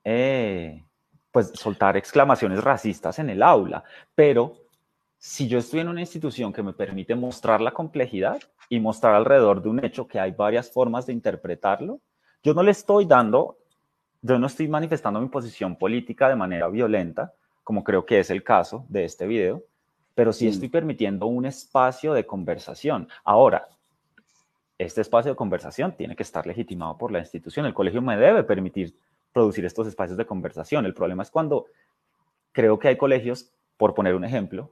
[0.04, 0.84] eh,
[1.32, 3.84] pues soltar exclamaciones racistas en el aula,
[4.16, 4.58] pero
[5.18, 9.62] si yo estoy en una institución que me permite mostrar la complejidad y mostrar alrededor
[9.62, 12.00] de un hecho que hay varias formas de interpretarlo,
[12.42, 13.58] yo no le estoy dando,
[14.22, 18.44] yo no estoy manifestando mi posición política de manera violenta, como creo que es el
[18.44, 19.64] caso de este video,
[20.16, 23.08] pero sí estoy permitiendo un espacio de conversación.
[23.24, 23.68] Ahora,
[24.78, 27.66] este espacio de conversación tiene que estar legitimado por la institución.
[27.66, 28.96] El colegio me debe permitir
[29.32, 30.86] producir estos espacios de conversación.
[30.86, 31.68] El problema es cuando
[32.52, 34.72] creo que hay colegios, por poner un ejemplo,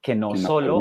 [0.00, 0.78] que no, solo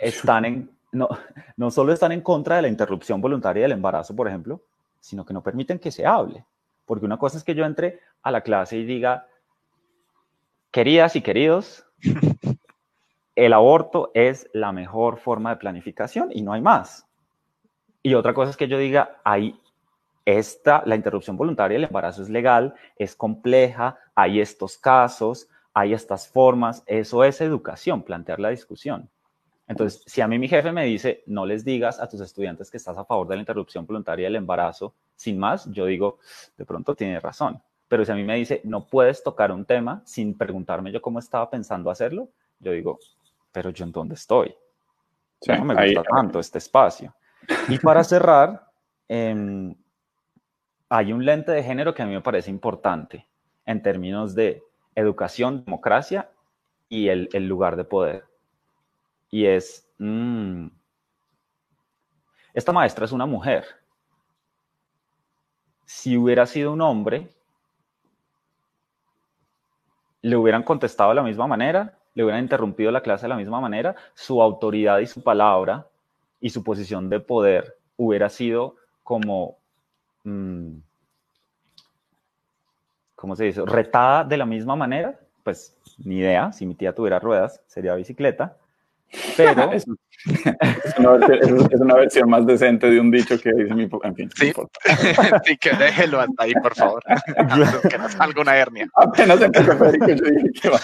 [0.00, 1.08] están en no,
[1.56, 4.62] no solo están en contra de la interrupción voluntaria del embarazo, por ejemplo,
[5.00, 6.44] sino que no permiten que se hable.
[6.84, 9.26] Porque una cosa es que yo entre a la clase y diga,
[10.70, 11.86] queridas y queridos,
[13.34, 17.06] el aborto es la mejor forma de planificación y no hay más.
[18.02, 19.58] Y otra cosa es que yo diga, hay
[20.24, 26.28] esta, la interrupción voluntaria del embarazo es legal, es compleja, hay estos casos, hay estas
[26.28, 29.10] formas, eso es educación, plantear la discusión.
[29.66, 32.76] Entonces, si a mí mi jefe me dice, no les digas a tus estudiantes que
[32.76, 36.18] estás a favor de la interrupción voluntaria del embarazo, sin más, yo digo,
[36.56, 37.62] de pronto tiene razón.
[37.88, 41.18] Pero si a mí me dice, no puedes tocar un tema sin preguntarme yo cómo
[41.18, 42.98] estaba pensando hacerlo, yo digo,
[43.52, 44.54] pero yo en dónde estoy.
[45.46, 47.14] no me gusta tanto este espacio.
[47.68, 48.70] Y para cerrar,
[49.08, 49.74] em,
[50.88, 53.26] hay un lente de género que a mí me parece importante
[53.66, 54.62] en términos de
[54.94, 56.30] educación, democracia
[56.88, 58.24] y el, lugar de poder.
[59.34, 60.68] Y es, mm,
[62.52, 63.64] esta maestra es una mujer.
[65.84, 67.28] Si hubiera sido un hombre,
[70.22, 73.60] le hubieran contestado de la misma manera, le hubieran interrumpido la clase de la misma
[73.60, 75.88] manera, su autoridad y su palabra
[76.40, 79.58] y su posición de poder hubiera sido como
[80.24, 80.78] Mm,
[83.14, 83.62] ¿cómo se dice?
[83.66, 88.56] Retada de la misma manera, pues ni idea, si mi tía tuviera ruedas sería bicicleta,
[89.36, 89.72] pero...
[89.72, 89.86] es,
[91.80, 93.88] una, versión más decente de un dicho que dice mi...
[94.02, 94.52] En fin, sí,
[95.44, 97.02] sí que déjelo hasta ahí, por favor,
[97.90, 98.88] que no salga una hernia.
[98.94, 100.80] Apenas empezó Federico, yo dije, ¿qué va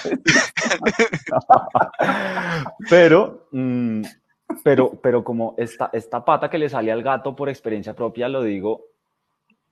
[2.89, 3.49] Pero...
[3.53, 4.03] Mm,
[4.64, 8.43] pero, pero como esta, esta pata que le sale al gato por experiencia propia, lo
[8.43, 8.87] digo,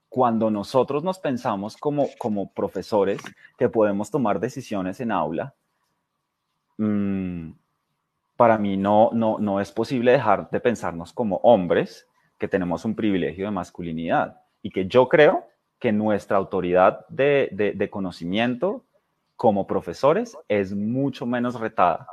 [0.07, 3.21] cuando nosotros nos pensamos como, como profesores
[3.57, 5.53] que podemos tomar decisiones en aula,
[6.77, 7.51] mm,
[8.39, 12.95] para mí no, no, no es posible dejar de pensarnos como hombres que tenemos un
[12.95, 15.45] privilegio de masculinidad y que yo creo
[15.77, 18.85] que nuestra autoridad de, de, conocimiento
[19.35, 22.07] como profesores es mucho menos retada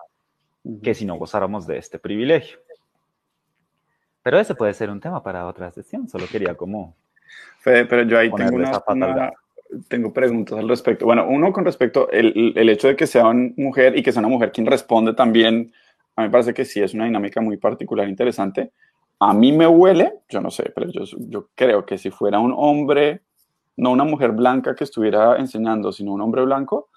[0.83, 2.59] que si no gozáramos de este privilegio.
[4.25, 6.97] Pero ese puede ser un tema para otra sesión, solo quería como
[7.63, 9.33] pero yo ahí tengo, una,
[9.87, 11.07] tengo preguntas al respecto.
[11.07, 14.19] Bueno, uno con respecto el, el hecho de que sea una mujer y que sea
[14.19, 15.73] una mujer quien responde también,
[16.17, 18.73] a mí me parece que sí es una dinámica muy particular, interesante.
[19.21, 22.55] A mí me huele, yo no sé, pero yo, yo creo que si fuera un
[22.57, 23.23] hombre,
[23.77, 26.89] no una mujer blanca que estuviera enseñando, sino un hombre blanco,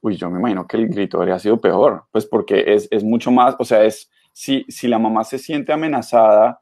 [0.00, 3.30] uy, yo me imagino que el grito habría sido peor, pues porque es, es mucho
[3.30, 6.60] más, o sea, es, si, si la mamá se siente amenazada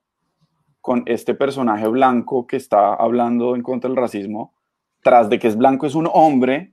[0.81, 4.55] con este personaje blanco que está hablando en contra del racismo,
[5.03, 6.73] tras de que es blanco es un hombre,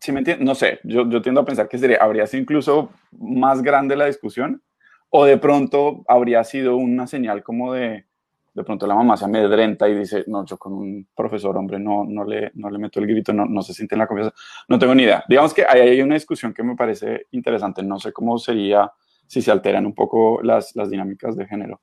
[0.00, 0.46] si me entiendes?
[0.46, 4.06] No sé, yo, yo tiendo a pensar que sería, habría sido incluso más grande la
[4.06, 4.62] discusión,
[5.10, 8.06] o de pronto habría sido una señal como de,
[8.54, 12.04] de pronto la mamá se amedrenta y dice, no, yo con un profesor hombre no,
[12.04, 14.34] no, le, no le meto el grito, no, no se siente en la confianza,
[14.68, 15.24] no tengo ni idea.
[15.28, 18.90] Digamos que ahí hay una discusión que me parece interesante, no sé cómo sería
[19.26, 21.82] si se alteran un poco las, las dinámicas de género.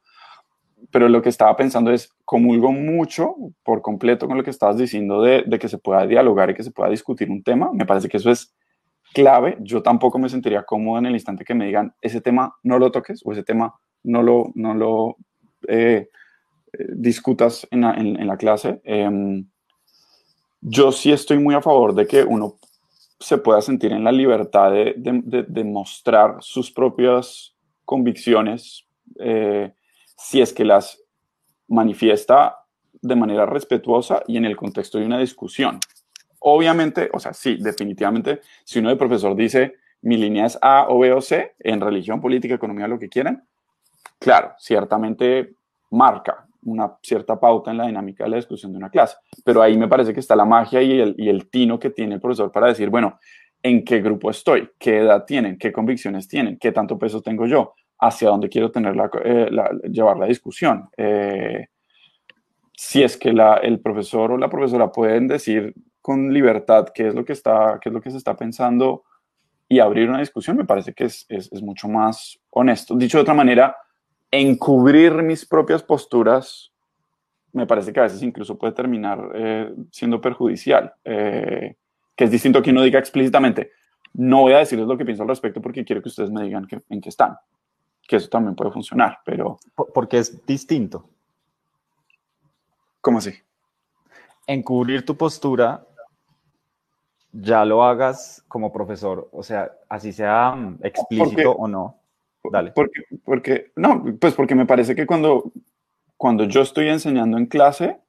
[0.92, 5.22] Pero lo que estaba pensando es, comulgo mucho por completo con lo que estabas diciendo
[5.22, 7.72] de, que se pueda dialogar y que se pueda discutir un tema.
[7.74, 8.54] Me parece que eso es
[9.14, 9.58] clave.
[9.62, 12.92] Yo tampoco me sentiría cómodo en el instante que me digan, ese tema no lo
[12.92, 13.74] toques o ese tema
[14.04, 15.18] no lo, no lo
[15.68, 16.10] eh,
[16.74, 18.82] eh, discutas en la, en, la clase.
[18.84, 19.48] Em,
[20.62, 22.56] yo sí estoy muy a favor de que uno
[23.20, 27.56] se pueda sentir en la libertad de, de, mostrar sus propias
[27.86, 28.86] convicciones
[29.20, 29.72] eh,
[30.16, 31.01] si es que las
[31.68, 32.57] manifiesta
[33.01, 35.80] de manera respetuosa y en el contexto de una discusión.
[36.39, 40.99] Obviamente, o sea, sí, definitivamente, si uno de profesor dice mi línea es A o
[40.99, 43.43] B o C, en religión, política, economía, lo que quieran,
[44.20, 45.55] claro, ciertamente
[45.89, 49.18] marca una cierta pauta en la dinámica de la discusión de una clase.
[49.43, 52.16] Pero ahí me parece que está la magia y el, y el tino que tiene
[52.16, 53.20] el profesor para decir, bueno,
[53.63, 54.70] ¿en qué grupo estoy?
[54.78, 55.57] ¿Qué edad tienen?
[55.57, 56.57] ¿Qué convicciones tienen?
[56.59, 57.74] ¿Qué tanto peso tengo yo?
[58.00, 58.93] ¿Hacia dónde quiero tener
[59.24, 59.50] eh,
[59.89, 60.89] llevar la discusión?
[60.98, 61.68] Eh,
[62.74, 67.24] si es que el profesor o la profesora pueden decir con libertad qué es lo
[67.26, 69.04] que, está, qué es lo que se está pensando
[69.68, 72.96] y abrir una discusión, me parece que es, es- mucho más honesto.
[72.96, 73.76] Dicho de otra manera,
[74.30, 76.72] encubrir mis propias posturas
[77.54, 81.76] me parece que a veces incluso puede terminar eh, siendo perjudicial, que
[82.24, 83.72] es distinto que uno diga explícitamente,
[84.14, 86.68] no voy a decirles lo que pienso al respecto porque quiero que ustedes me digan
[86.89, 87.38] en qué están,
[88.08, 91.10] que eso también puede funcionar, pero Por- Porque es distinto.
[93.01, 93.34] ¿cómo así?
[94.47, 95.86] Encubrir tu postura,
[97.32, 101.97] ya lo hagas como profesor, o sea, así sea mm, explícito Porque- o no.
[102.51, 102.72] Dale.
[102.72, 105.51] Porque, porque, no, pues porque me parece que cuando,
[106.16, 107.99] cuando yo estoy enseñando en clase,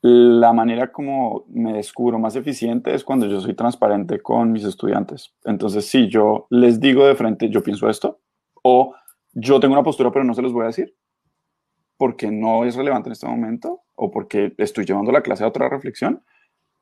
[0.00, 5.32] la manera como me descubro más eficiente es cuando yo soy transparente con mis estudiantes.
[5.44, 8.18] Entonces, si yo les digo de frente, yo pienso esto,
[8.62, 8.96] o
[9.32, 10.94] yo tengo una postura pero no se los voy a decir,
[11.96, 15.68] porque no es relevante en este momento, o porque estoy llevando la clase a otra
[15.68, 16.22] reflexión,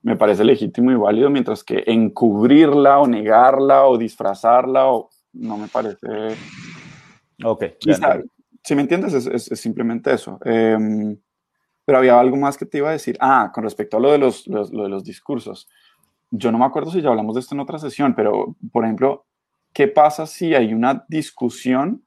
[0.02, 5.68] me parece legítimo y válido, mientras que encubrirla o negarla o disfrazarla o no me
[5.68, 6.06] parece
[7.44, 7.64] Ok.
[7.78, 8.20] Quizá,
[8.62, 10.38] si me entiendes, es, es- es simplemente eso.
[10.44, 11.16] Em,
[11.84, 13.16] pero había algo más que te iba a decir.
[13.20, 15.68] Ah, con respecto a lo de los, los- lo de los discursos.
[16.30, 19.26] Yo no me acuerdo si ya hablamos de esto en otra sesión, pero, por ejemplo,
[19.72, 22.04] ¿qué pasa si hay una discusión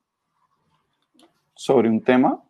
[1.56, 2.42] sobre un tema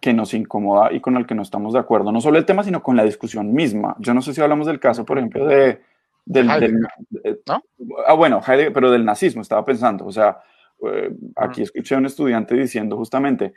[0.00, 2.10] que nos incomoda y con el que no estamos de acuerdo?
[2.10, 3.96] No solo el tema, sino con la discusión misma.
[3.98, 5.82] Yo no sé si hablamos del caso, por ejemplo, de...
[6.24, 6.90] Del, del- Heidegger,
[7.24, 7.62] eh, ¿no?
[8.06, 10.06] Ah, bueno, Heidegger, pero del nazismo estaba pensando.
[10.06, 10.38] O sea,
[10.86, 13.52] eh, aquí escuché a un estudiante diciendo justamente,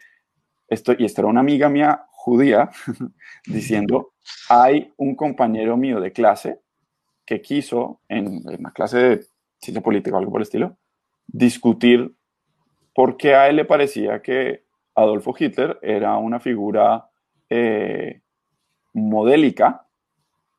[0.67, 2.69] esto, y esta era una amiga mía judía,
[3.45, 4.13] diciendo,
[4.49, 6.59] hay un compañero mío de clase
[7.25, 9.25] que quiso, en, en una clase de
[9.59, 10.75] ciencia política o algo por el estilo,
[11.27, 12.13] discutir
[12.93, 14.63] por qué a él le parecía que
[14.95, 17.09] Adolfo Hitler era una figura
[17.49, 18.21] eh,
[18.93, 19.87] modélica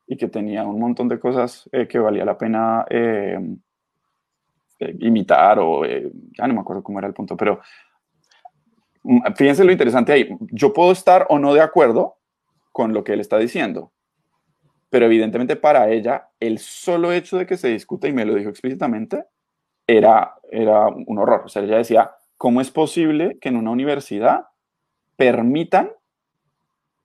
[0.07, 3.39] y que tenía un montón de cosas eh, que valía la pena eh,
[4.79, 7.61] eh, imitar o eh, ya no me acuerdo cómo era el punto, pero
[9.03, 10.29] mm, fíjense lo interesante ahí.
[10.51, 12.17] Yo puedo estar o no de acuerdo
[12.73, 13.93] con lo que él está diciendo,
[14.89, 18.49] pero evidentemente para ella el solo hecho de que se discuta, y me lo dijo
[18.49, 19.25] explícitamente,
[19.87, 21.43] era, era un horror.
[21.45, 24.45] O sea, ella decía, ¿cómo es posible que en una universidad
[25.17, 25.91] permitan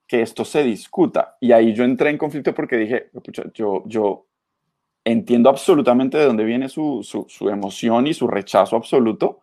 [0.07, 1.37] que esto se discuta?
[1.41, 4.27] Y ahí yo entré en conflicto porque dije, "Pucha, yo, yo
[5.05, 9.41] entiendo absolutamente de dónde viene su, su, su emoción y su rechazo absoluto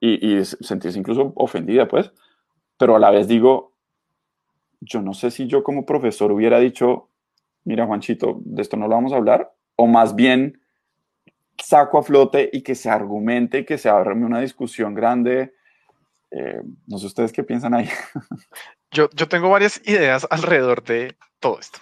[0.00, 0.42] y, y
[0.96, 2.12] incluso ofendida, pues,
[2.78, 3.74] pero a la vez digo,
[4.80, 7.08] yo no sé si yo como profesor hubiera dicho,
[7.64, 10.61] mira Juanchito, de esto no lo vamos a hablar, o más bien
[11.58, 15.54] saco a flote y que se argumente que se abra una discusión grande.
[16.30, 17.88] Eh, no sé ustedes qué piensan ahí.
[18.94, 21.78] Yo, yo tengo varias ideas alrededor de todo esto.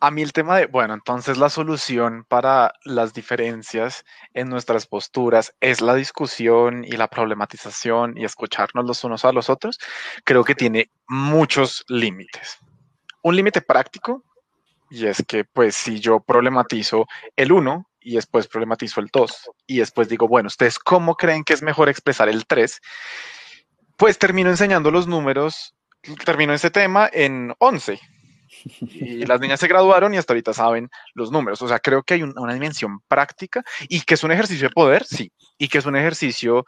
[0.00, 5.54] A mí el tema de, bueno, entonces la solución para las diferencias en nuestras posturas
[5.60, 9.78] es la discusión y la problematización y escucharnos los unos a los otros,
[10.24, 12.58] creo que tiene muchos límites.
[13.22, 14.24] Un límite práctico,
[14.88, 19.78] y es que pues si yo problematizo el 1 y después problematizo el 2 y
[19.78, 22.80] después digo, bueno, ¿ustedes cómo creen que es mejor expresar el 3?
[23.96, 25.74] Pues termino enseñando los números,
[26.24, 27.98] termino ese tema en 11
[28.80, 31.60] y las niñas se graduaron y hasta ahorita saben los números.
[31.62, 34.72] O sea, creo que hay un- una dimensión práctica y que es un ejercicio de
[34.74, 36.64] poder, sí, y que es un ejercicio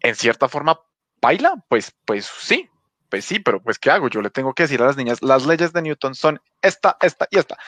[0.00, 0.78] en cierta forma
[1.20, 2.69] baila, pues, pues sí,
[3.10, 4.08] pues sí, pero pues ¿qué hago?
[4.08, 7.26] Yo le tengo que decir a las niñas, las leyes de Newton son esta, esta
[7.30, 7.58] y esta.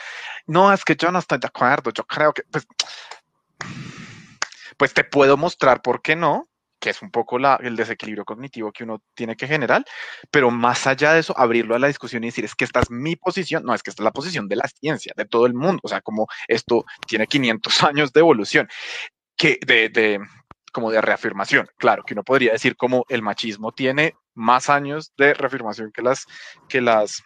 [0.47, 2.67] No, es que yo no estoy de acuerdo, yo creo que, pues,
[4.77, 6.49] pues te puedo mostrar por qué no,
[6.83, 9.85] que es un poco la, el desequilibrio cognitivo que uno tiene que generar,
[10.31, 12.91] pero más allá de eso, abrirlo a la discusión y decir, es que esta es
[12.91, 15.55] mi posición, no, es que esta es la posición de la ciencia, de todo el
[15.55, 18.69] mundo, o sea, como esto tiene 500 años de evolución,
[19.37, 20.21] que de,
[20.73, 25.35] como de reafirmación, claro, que uno podría decir como el machismo tiene más años de
[25.35, 26.27] reafirmación que las,
[26.69, 27.23] que las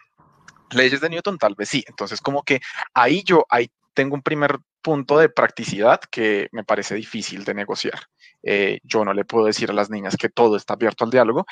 [0.71, 2.61] leyes de Newton, tal vez sí, entonces como que
[2.95, 8.03] ahí yo, ahí tengo un primer punto de practicidad que me parece difícil de negociar.
[8.43, 11.45] Eh, yo no le puedo decir a las niñas que todo está abierto al diálogo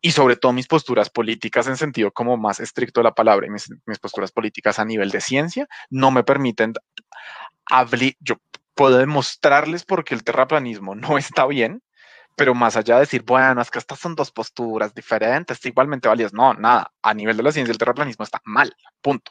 [0.00, 3.50] y sobre todo mis posturas políticas en sentido como más estricto de la palabra y
[3.50, 3.68] mis,
[4.00, 6.72] posturas políticas a nivel de ciencia no me permiten
[7.66, 8.36] hablar, yo
[8.74, 11.82] puedo demostrarles por qué el terraplanismo no está bien,
[12.42, 16.32] pero más allá de decir, bueno, es que estas son dos posturas diferentes, igualmente válidas,
[16.32, 19.30] no, nada, a nivel de la ciencia el terraplanismo está mal, punto.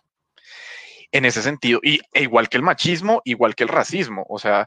[1.11, 4.65] En ese sentido, y e igual que el machismo, igual que el racismo, o sea,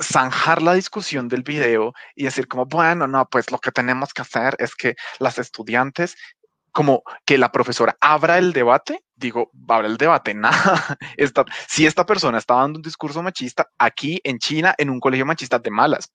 [0.00, 4.22] zanjar la discusión del video y decir como, bueno, no, pues lo que tenemos que
[4.22, 6.14] hacer es que las estudiantes
[6.74, 10.98] como que la profesora abra el debate, digo, abra el debate, nada.
[11.16, 15.24] Esta, si esta persona está dando un discurso machista aquí en China, en un colegio
[15.24, 16.12] machista de malas,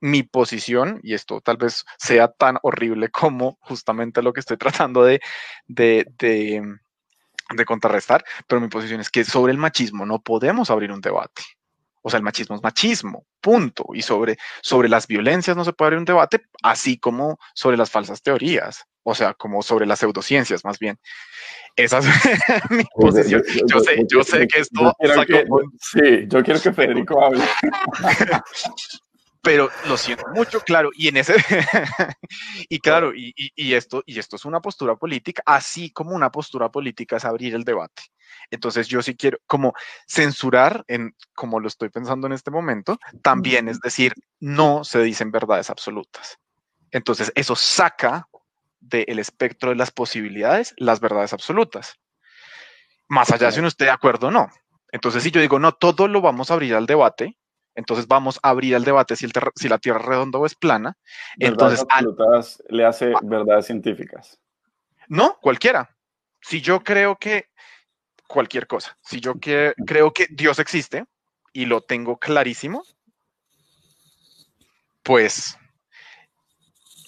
[0.00, 5.04] mi posición, y esto tal vez sea tan horrible como justamente lo que estoy tratando
[5.04, 5.20] de,
[5.66, 6.62] de, de,
[7.54, 11.42] de contrarrestar, pero mi posición es que sobre el machismo no podemos abrir un debate.
[12.02, 13.86] O sea, el machismo es machismo, punto.
[13.92, 17.90] Y sobre, sobre las violencias no se puede abrir un debate, así como sobre las
[17.90, 20.98] falsas teorías o sea, como sobre las pseudociencias más bien.
[21.76, 22.06] Esa es
[22.70, 23.40] mi posición.
[23.68, 24.92] Yo, sé, yo sé que esto...
[25.80, 27.44] sí, yo quiero que Federico hable.
[29.46, 31.36] Pero lo siento mucho, claro, y en ese,
[32.68, 36.68] y claro, y, y, esto, y esto es una postura política, así como una postura
[36.68, 38.02] política es abrir el debate.
[38.50, 39.72] Entonces yo sí quiero como
[40.08, 45.30] censurar, en, como lo estoy pensando en este momento, también es decir, no se dicen
[45.30, 46.38] verdades absolutas.
[46.90, 48.26] Entonces eso saca
[48.80, 51.94] del espectro de las posibilidades las verdades absolutas.
[53.06, 54.48] Más allá si uno esté de acuerdo o no.
[54.90, 57.36] Entonces, si yo digo, no, todo lo vamos a abrir al debate,
[57.76, 60.54] entonces vamos a abrir al debate si, el si la Tierra es redonda o es
[60.54, 60.96] plana.
[61.38, 63.20] entonces, absolutas le hace ah.
[63.22, 64.40] verdades científicas.
[65.08, 65.94] No, cualquiera.
[66.40, 67.50] Si yo creo que
[68.26, 71.04] cualquier cosa, si yo que, creo que Dios existe
[71.52, 72.82] y lo tengo clarísimo,
[75.02, 75.58] pues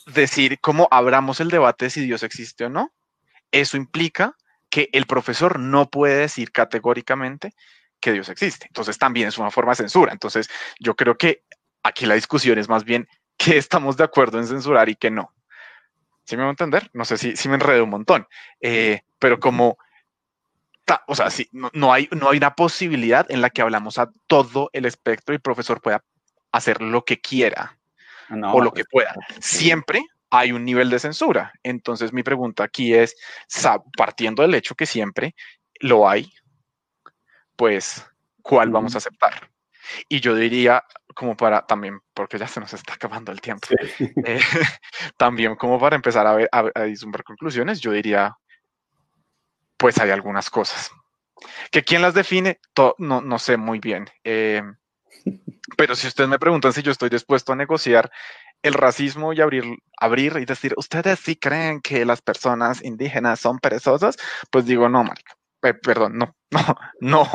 [0.07, 2.93] decir cómo abramos el debate si Dios existe o no,
[3.51, 4.37] eso implica
[4.71, 7.55] que el profesor no puede decir categóricamente
[8.01, 8.67] que Dios existe.
[8.67, 10.13] Entonces también es una forma de censura.
[10.13, 11.45] Entonces yo creo que
[11.83, 15.33] aquí la discusión es más bien que estamos de acuerdo en censurar y que no.
[16.25, 16.91] ¿Sí me va a entender?
[16.93, 18.27] No sé si, si me enredo un montón,
[18.61, 19.79] eh, pero como,
[21.07, 24.69] o sea, si, no, hay, no hay una posibilidad en la que hablamos a todo
[24.75, 26.05] el espectro y el profesor pueda
[26.53, 27.79] hacer lo que quiera
[28.31, 29.15] o lo que pueda.
[29.41, 31.53] Siempre hay un nivel de censura.
[31.63, 33.17] Entonces mi pregunta aquí es,
[33.97, 35.35] partiendo del hecho que siempre
[35.81, 36.31] lo hay,
[37.59, 38.07] pues,
[38.41, 39.51] ¿cuál vamos a aceptar?
[40.09, 43.67] Y yo diría, como para también, porque ya se nos está acabando el tiempo,
[44.25, 44.41] eh,
[45.17, 46.63] también como para empezar a, ver, a,
[47.25, 48.37] conclusiones, yo diría,
[49.77, 50.93] pues hay algunas cosas.
[51.73, 52.61] Que quién las define,
[52.99, 54.09] no, no sé muy bien.
[54.23, 54.63] Eh,
[55.77, 58.09] pero si ustedes me preguntan si yo estoy dispuesto a negociar
[58.63, 59.65] el racismo y abrir,
[59.99, 64.17] abrir y decir, ¿ustedes sí creen que las personas indígenas son perezosas?
[64.53, 65.38] Pues digo, no, marica.
[65.61, 66.37] Perdón, no,
[67.01, 67.27] no,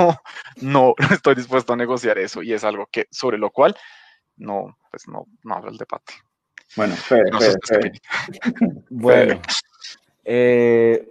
[0.61, 3.75] no, no, estoy dispuesto a negociar eso y es algo que sobre lo cual
[4.37, 6.13] no, pues no, no hablo el debate.
[6.75, 6.95] Bueno,
[8.89, 9.41] bueno,
[10.23, 11.07] eh,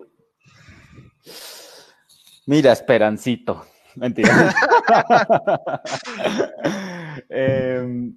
[2.47, 3.67] mira, Esperancito.
[3.97, 4.55] Mentira.
[7.29, 8.17] Em,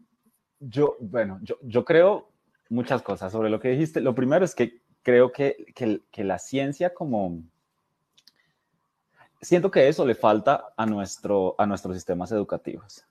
[0.60, 2.32] yo, bueno, yo, yo, creo
[2.70, 4.00] muchas cosas sobre lo que dijiste.
[4.02, 7.44] Lo primero es que creo que, que, que, la ciencia como...
[9.42, 13.04] Siento que eso le falta a, nuestro, a nuestros sistemas educativos.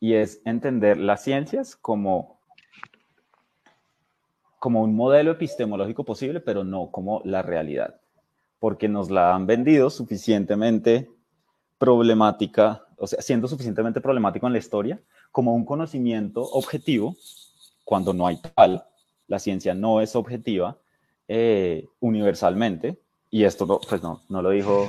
[0.00, 2.38] Y es entender las ciencias como,
[4.58, 8.00] como un modelo epistemológico posible, pero no como la realidad.
[8.58, 11.10] Porque nos la han vendido suficientemente
[11.78, 15.00] problemática, o sea, siendo suficientemente problemático en la historia,
[15.32, 17.16] como un conocimiento objetivo,
[17.84, 18.86] cuando no hay tal,
[19.26, 20.78] la ciencia no es objetiva
[21.28, 22.98] eh, universalmente,
[23.30, 24.88] y esto no, pues no, no lo dijo,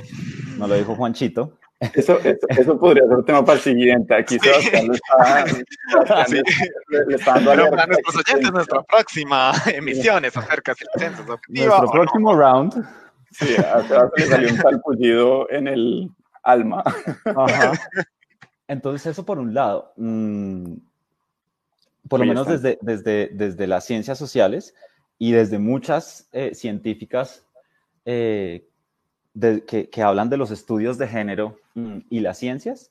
[0.58, 1.58] no lo dijo Juanchito.
[1.92, 4.14] Eso, eso, podría ser tema para el siguiente.
[4.14, 4.86] Aquí Sebastián
[6.26, 6.42] sí.
[6.88, 11.90] le, está dando Pero para nuestros oyentes, nuestra próxima emisión es acerca del censo Nuestro
[11.90, 12.72] próximo round.
[13.30, 16.10] Sí, a Sebastián le salió un salpullido en el,
[16.46, 16.82] alma.
[18.68, 19.92] Entonces, eso por un lado.
[19.96, 20.74] Mm,
[22.08, 24.74] por lo menos desde, desde, desde las ciencias sociales
[25.18, 27.44] y desde muchas eh, científicas
[28.04, 28.64] eh,
[29.40, 32.90] que, hablan de los estudios de género mm, y las ciencias,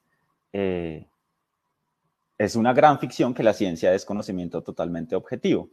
[0.54, 1.08] eh,
[2.38, 5.70] es una gran ficción que la ciencia es conocimiento totalmente objetivo.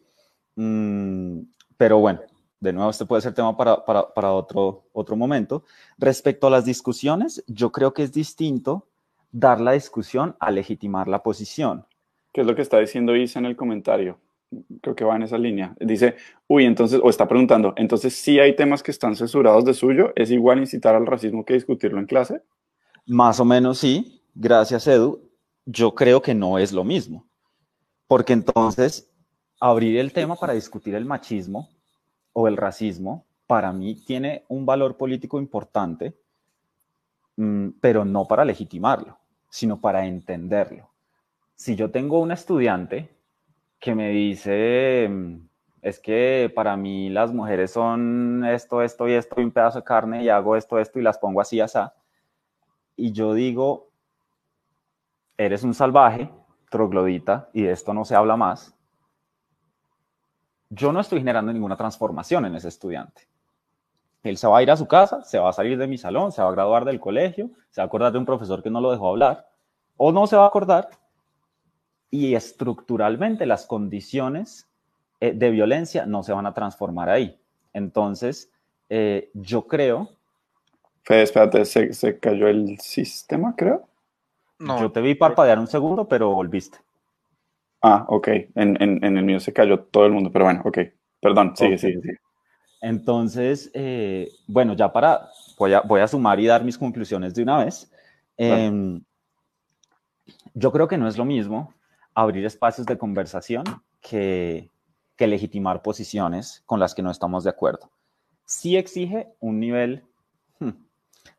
[0.56, 1.40] Mm,
[1.76, 2.20] pero bueno,
[2.60, 5.64] de nuevo, este puede ser tema para, para, para, otro, otro momento.
[5.98, 8.88] Respecto a las discusiones, yo creo que es distinto
[9.32, 11.86] dar la discusión a legitimar la posición.
[12.32, 14.18] ¿Qué es lo que está diciendo Isa en el comentario?
[14.80, 15.74] Creo que va en esa línea.
[15.80, 20.12] Dice, uy, entonces, o está preguntando, entonces si hay temas que están censurados de suyo,
[20.16, 22.42] ¿es igual incitar al racismo que discutirlo en clase?
[23.07, 25.20] Más o menos sí, gracias Edu.
[25.64, 27.26] Yo creo que no es lo mismo
[28.12, 29.11] porque entonces
[29.59, 31.70] abrir el tema para discutir el machismo
[32.34, 36.14] o el racismo para mí tiene un valor político importante,
[37.36, 39.16] mm, pero no para legitimarlo,
[39.48, 40.90] sino para entenderlo.
[41.55, 43.09] Si yo tengo un estudiante
[43.83, 45.49] que me dice, mm,
[45.83, 49.85] es que para mí las mujeres son esto, esto y esto y un pedazo de
[49.85, 51.80] carne y hago esto, esto y las pongo así, así,
[52.95, 53.91] y yo digo,
[55.37, 56.30] eres un salvaje,
[56.70, 58.72] troglodita, y de esto no se habla más,
[60.70, 63.28] yo no estoy generando ninguna transformación en ese estudiante.
[64.22, 66.30] Él se va a ir a su casa, se va a salir de mi salón,
[66.30, 68.80] se va a graduar del colegio, se va a acordar de un profesor que no
[68.80, 69.49] lo dejó hablar,
[69.97, 70.89] o no se va a acordar,
[72.12, 74.68] y estructuralmente las condiciones
[75.18, 77.40] eh, de violencia no se van a transformar ahí.
[77.72, 78.52] Entonces,
[78.90, 80.10] eh, yo creo...
[81.04, 83.88] Fede, espérate, se, se cayó el sistema, creo.
[84.58, 86.78] No, yo te vi parpadear un segundo, pero volviste.
[87.80, 88.28] Ah, ok.
[88.28, 90.78] En, en, en, el mío se cayó todo el mundo, pero bueno, ok.
[91.18, 92.18] Perdón, sigue, sigue, sigue.
[92.82, 97.42] Entonces, eh, bueno, ya para, voy a, voy a sumar y dar mis conclusiones de
[97.42, 97.90] una vez.
[98.36, 99.00] Eh,
[100.52, 101.72] yo creo que no es lo mismo
[102.14, 103.64] abrir espacios de conversación
[104.00, 104.68] que,
[105.18, 107.92] legitimar posiciones con las que no estamos de acuerdo.
[108.44, 110.02] Sí exige un nivel
[110.58, 110.70] hmm,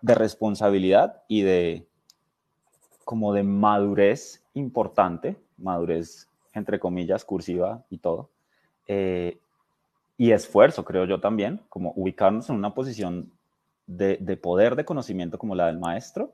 [0.02, 1.86] de responsabilidad y de
[3.04, 8.30] como de madurez importante, madurez entre comillas, cursiva y todo.
[8.88, 9.38] Eh,
[10.18, 13.34] y esfuerzo, creo yo también, como ubicarnos en una posición
[13.88, 16.34] de, poder de conocimiento como la del maestro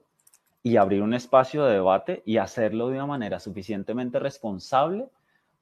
[0.62, 5.10] y abrir un espacio de debate y hacerlo de una manera suficientemente responsable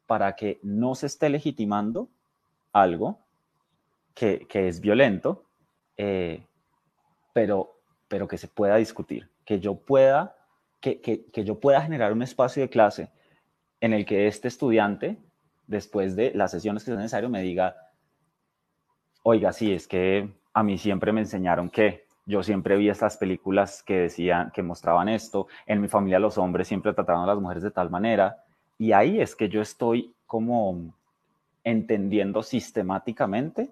[0.06, 2.10] para que no se esté legitimando
[2.72, 3.20] algo
[4.14, 5.44] que, que es violento,
[5.98, 6.44] eh,
[7.34, 10.36] pero, pero que se pueda discutir, que yo pueda,
[10.80, 13.12] que, que, que yo pueda generar un espacio de clase
[13.80, 15.18] en el que este estudiante,
[15.68, 17.76] después de las sesiones que es necesario, me diga,
[19.22, 23.82] oiga, sí, es que a mí siempre me enseñaron que yo siempre vi estas películas
[23.82, 27.64] que decían, que mostraban esto, en mi familia los hombres siempre trataban a las mujeres
[27.64, 28.44] de tal manera,
[28.78, 30.94] y ahí es que yo estoy como
[31.64, 33.72] entendiendo sistemáticamente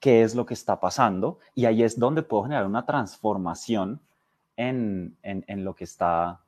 [0.00, 4.00] qué es lo que está pasando, y ahí es donde puedo generar una transformación
[4.56, 6.40] en, en, en lo que está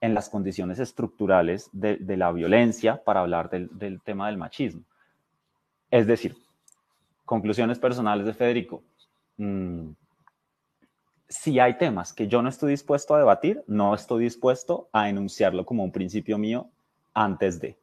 [0.00, 4.82] en las condiciones estructurales de, de la violencia para hablar del, del, tema del machismo.
[5.90, 6.36] Es decir,
[7.24, 8.82] conclusiones personales de Federico.
[9.36, 9.90] Mm,
[11.30, 15.64] si hay temas que yo no estoy dispuesto a debatir, no estoy dispuesto a enunciarlo
[15.64, 16.68] como un principio mío
[17.14, 17.78] antes de.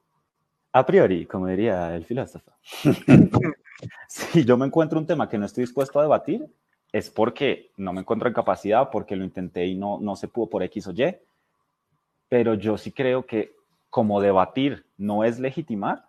[0.74, 2.52] A priori, como diría el filósofo.
[4.10, 6.46] si yo me encuentro un tema que no estoy dispuesto a debatir,
[6.92, 10.50] es porque no me encuentro en capacidad, porque lo intenté y no, no se pudo
[10.50, 11.18] por X o Y,
[12.28, 13.56] pero yo sí creo que
[13.90, 16.06] como debatir no es legitimar,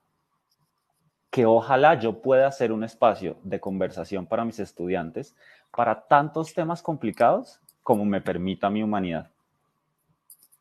[1.31, 5.37] que ojalá yo pueda hacer un espacio de conversación para mis estudiantes
[5.71, 9.31] para tantos temas complicados como me permita mi humanidad.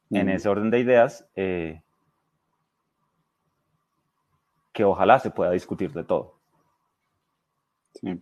[0.09, 0.15] Mm.
[0.15, 1.81] En ese orden de ideas, eh,
[4.71, 6.35] que ojalá se pueda discutir de todo.
[7.93, 8.21] Sí.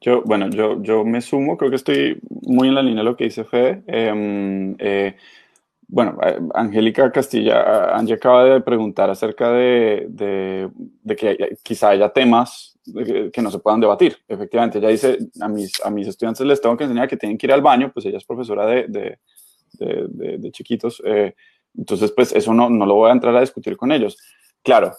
[0.00, 3.16] Yo, bueno, yo, yo me sumo, creo que estoy muy en la línea de lo
[3.16, 3.82] que dice Fede.
[3.86, 5.16] Eh, eh,
[5.88, 10.70] bueno, eh, Angélica Castilla, Angie acaba de preguntar acerca de, de,
[11.02, 14.16] de que quizá haya temas que, que, no se puedan debatir.
[14.28, 17.46] Efectivamente, ella dice, a mis, a mis estudiantes les tengo que enseñar que tienen que
[17.46, 21.34] ir al baño, pues ella es profesora de, de, de chiquitos, eh,
[21.76, 24.16] entonces pues eso no, no lo voy a entrar a discutir con ellos.
[24.62, 24.92] Claro,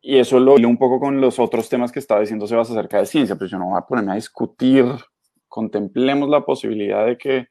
[0.00, 3.06] y eso lo un poco con los otros temas que estaba diciendo Sebas acerca de
[3.06, 4.86] ciencia, pero yo no voy a ponerme a discutir,
[5.48, 7.48] contemplemos la posibilidad de que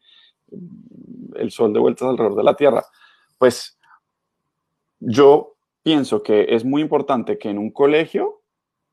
[1.36, 2.86] el sol de vueltas alrededor de la Tierra.
[3.38, 3.78] Pues
[4.99, 8.41] yo pienso que es muy importante que en un colegio,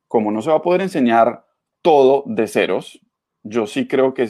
[0.08, 1.44] como no se va a poder enseñar
[1.82, 3.00] todo de ceros,
[3.42, 4.26] yo sí creo que,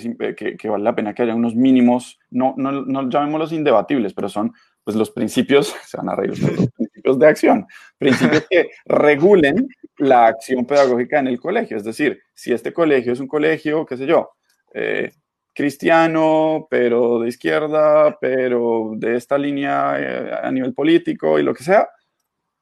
[0.64, 4.52] vale la pena que haya unos mínimos, no, no, no llamémoslos indebatibles, pero son
[4.82, 7.66] pues los principios, se van a reír, los principios de acción,
[7.96, 9.68] principios que regulen
[9.98, 11.76] la acción pedagógica en el colegio.
[11.76, 14.32] Es decir, si este colegio es un colegio, qué sé yo,
[14.74, 15.12] eh,
[15.54, 21.62] cristiano, pero de izquierda, pero de esta línea eh, a nivel político y lo que
[21.62, 21.88] sea,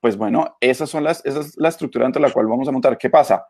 [0.03, 2.99] pues bueno, esas son las, esa es la estructura de la cual vamos a montar.
[2.99, 3.47] ¿Qué pasa?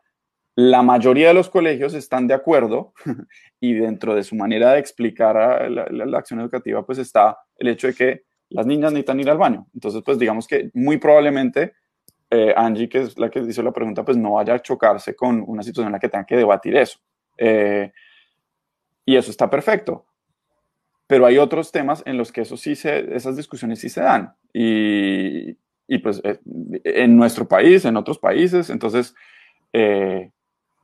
[0.53, 2.93] La mayoría de los colegios están de acuerdo
[3.59, 7.95] y dentro de su manera de explicar la, acción educativa, pues está el hecho de
[7.95, 9.65] que las niñas necesitan ir al baño.
[9.73, 11.73] Entonces, pues digamos que muy probablemente
[12.29, 15.43] eh, Angie, que es la que hizo la pregunta, pues no vaya a chocarse con
[15.47, 16.99] una situación en la que tenga que debatir eso.
[17.35, 17.91] Eh,
[19.07, 20.05] y eso está perfecto.
[21.07, 24.35] Pero hay otros temas en los que eso sí se, esas discusiones sí se dan.
[24.53, 26.39] Y, y pues eh,
[26.83, 28.69] en nuestro país, en otros países.
[28.69, 29.15] Entonces,
[29.73, 30.31] eh,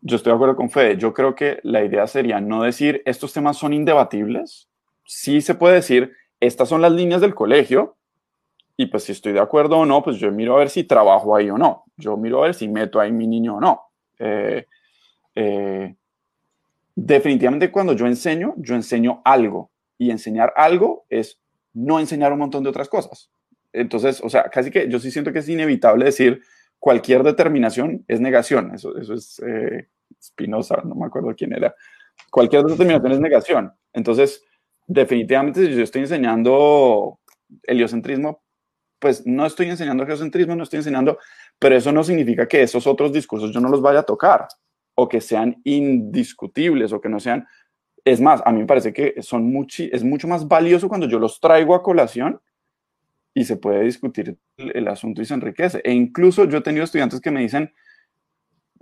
[0.01, 0.97] yo estoy de acuerdo con Fede.
[0.97, 4.69] Yo creo que la idea sería no decir estos temas son indebatibles.
[5.05, 7.97] Sí se puede decir, estas son las líneas del colegio
[8.77, 11.35] y pues si estoy de acuerdo o no, pues yo miro a ver si trabajo
[11.35, 11.83] ahí o no.
[11.97, 13.81] Yo miro a ver si meto ahí mi niño o no.
[14.19, 15.95] Eh,
[16.95, 21.39] definitivamente cuando yo enseño, yo enseño algo y enseñar algo es
[21.73, 23.31] no enseñar un montón de otras cosas.
[23.73, 26.41] Entonces, o sea, casi que yo sí siento que es inevitable decir
[26.79, 28.73] cualquier determinación es negación.
[28.73, 29.89] Eso, eso es eh,
[30.21, 31.75] Spinoza, no me acuerdo quién era.
[32.31, 33.73] Cualquier determinación es negación.
[33.93, 34.43] Entonces,
[34.87, 37.19] definitivamente, si yo estoy enseñando
[37.63, 38.43] heliocentrismo,
[38.99, 41.17] pues no estoy enseñando geocentrismo, no estoy enseñando,
[41.57, 44.47] pero eso no significa que esos otros discursos yo no los vaya a tocar
[44.95, 47.47] o que sean indiscutibles o que no sean.
[48.03, 51.39] Es más, a mí me parece que son es mucho más valioso cuando yo los
[51.39, 52.41] traigo a colación
[53.33, 55.81] y se puede discutir el, asunto y se enriquece.
[55.83, 57.73] E incluso yo he tenido estudiantes que me dicen,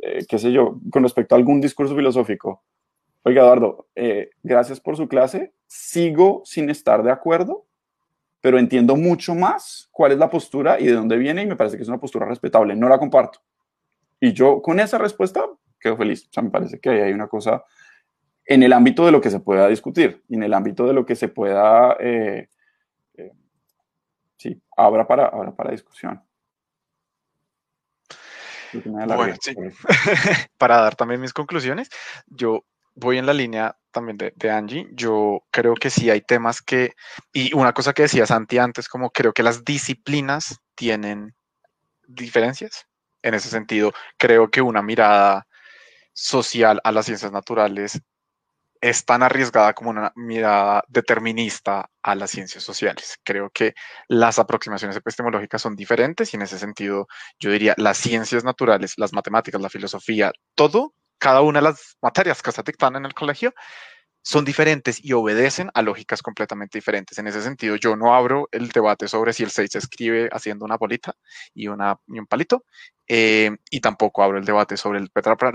[0.02, 2.64] eh, qué sé yo, con respecto a algún discurso filosófico,
[3.24, 7.66] oiga Eduardo, eh, gracias por su clase, sigo sin estar de acuerdo,
[8.42, 11.76] pero entiendo mucho más cuál es la postura y de dónde viene y me parece
[11.76, 13.40] que es una postura respetable, no la comparto.
[14.20, 15.46] Y yo con esa respuesta
[15.80, 16.28] quedo feliz.
[16.30, 17.64] O sea, me parece que ahí hay una cosa
[18.46, 21.06] en el ámbito de lo que se pueda discutir y en el ámbito de lo
[21.06, 22.50] que se pueda eh,
[24.38, 26.22] sí, habrá para, para discusión.
[28.74, 29.56] Bueno, sí.
[30.58, 31.90] para dar también mis conclusiones,
[32.28, 32.66] yo
[32.96, 34.88] voy en la línea también de, de, Angie.
[34.92, 36.94] Yo creo que sí hay temas que,
[37.34, 41.36] y una cosa que decía Santi antes, como creo que las disciplinas tienen
[42.08, 42.88] diferencias.
[43.22, 45.48] En ese sentido, creo que una mirada
[46.14, 48.02] social a las ciencias naturales
[48.82, 53.18] es tan arriesgada como una mirada determinista a las ciencias sociales.
[53.24, 53.74] Creo que
[54.08, 57.08] las aproximaciones epistemológicas son diferentes y en ese sentido
[57.40, 62.42] yo diría las ciencias naturales, las matemáticas, la filosofía, todo, cada una de las materias
[62.42, 63.54] que se dictan en el colegio
[64.28, 67.18] son diferentes y obedecen a lógicas completamente diferentes.
[67.18, 70.66] En ese sentido, yo no abro el debate sobre si el 6 se escribe haciendo
[70.66, 71.16] una bolita
[71.54, 72.66] y, una, y un palito,
[73.08, 75.10] eh, y tampoco abro el debate sobre el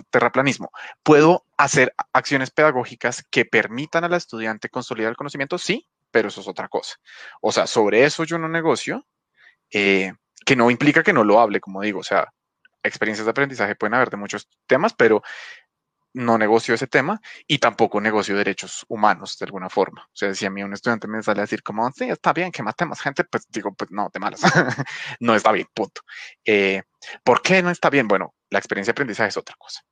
[0.09, 0.71] terraplanismo.
[1.03, 6.49] Puedo hacer acciones pedagógicas que permitan al estudiante consolidar el conocimiento, sí, pero eso es
[6.49, 6.97] otra cosa.
[7.43, 9.07] O sea, sobre eso yo no negocio,
[9.71, 10.15] eh,
[10.47, 12.33] que no implica que no lo hable, como digo, o sea,
[12.83, 15.23] experiencias de aprendizaje pueden haber de muchos temas, pero
[16.15, 20.03] no negocio ese tema y tampoco negocio derechos humanos de alguna forma.
[20.05, 22.53] O sea, si a mí un estudiante me sale a decir como, sí, está bien
[22.53, 24.41] que matemos gente, pues digo, pues no, de malas,
[25.21, 26.03] no está bien, punto.
[26.45, 26.83] Eh,
[27.25, 28.09] ¿Por qué no está bien?
[28.09, 29.83] Bueno, la experiencia de aprendizaje es otra cosa.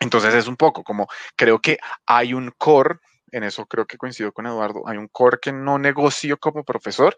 [0.00, 2.98] Entonces es un poco como, creo que hay un core,
[3.30, 7.16] en eso creo que coincido con Eduardo, hay un core que no negocio como profesor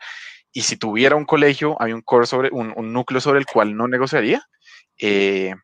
[0.53, 3.77] y si tuviera un colegio, hay un core sobre, un, un núcleo sobre el cual
[3.77, 4.43] no negociaría.
[4.99, 5.55] Eh,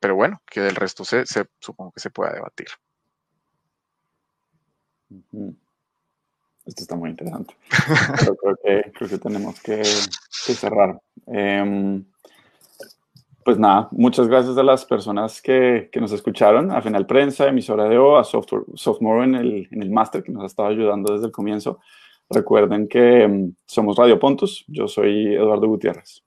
[0.00, 1.24] pero bueno, que del resto se,
[1.58, 2.68] supongo que se pueda debatir.
[6.68, 7.54] Esto está muy interesante.
[8.18, 11.00] Pero creo que, tenemos que, cerrar.
[11.26, 12.04] Em,
[13.42, 17.96] pues nada, muchas gracias a las personas que, nos escucharon, a Final Prensa, emisora de
[17.96, 21.26] O, a Software, Software en el, en el máster que nos ha estado ayudando desde
[21.26, 21.80] el comienzo.
[22.28, 26.22] Recuerden que em, somos Radio Pontus, yo soy Eduardo Gutiérrez.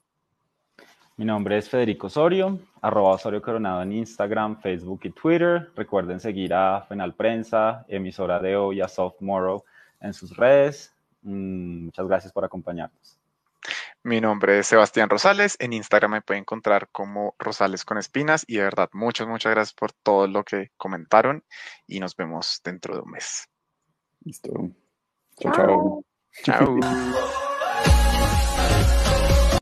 [1.18, 5.72] Mi nombre es Federico Osorio, arroba Osorio Coronado en Instagram, Facebook y Twitter.
[5.76, 9.64] Recuerden seguir a Fenal Prensa, emisora de hoy y a Softmorrow
[9.99, 10.93] en sus redes.
[11.22, 13.20] Mm, muchas gracias por acompañarnos.
[14.03, 15.57] Mi nombre es Sebastián Rosales.
[15.59, 18.43] En Instagram me pueden encontrar como Rosales con Espinas.
[18.47, 21.43] Y de verdad, muchas, muchas gracias por todo lo que comentaron.
[21.86, 23.47] Y nos vemos dentro de un mes.
[24.22, 24.72] Listo.
[25.39, 26.03] chao.
[26.43, 26.80] Chao.
[26.80, 26.82] chao.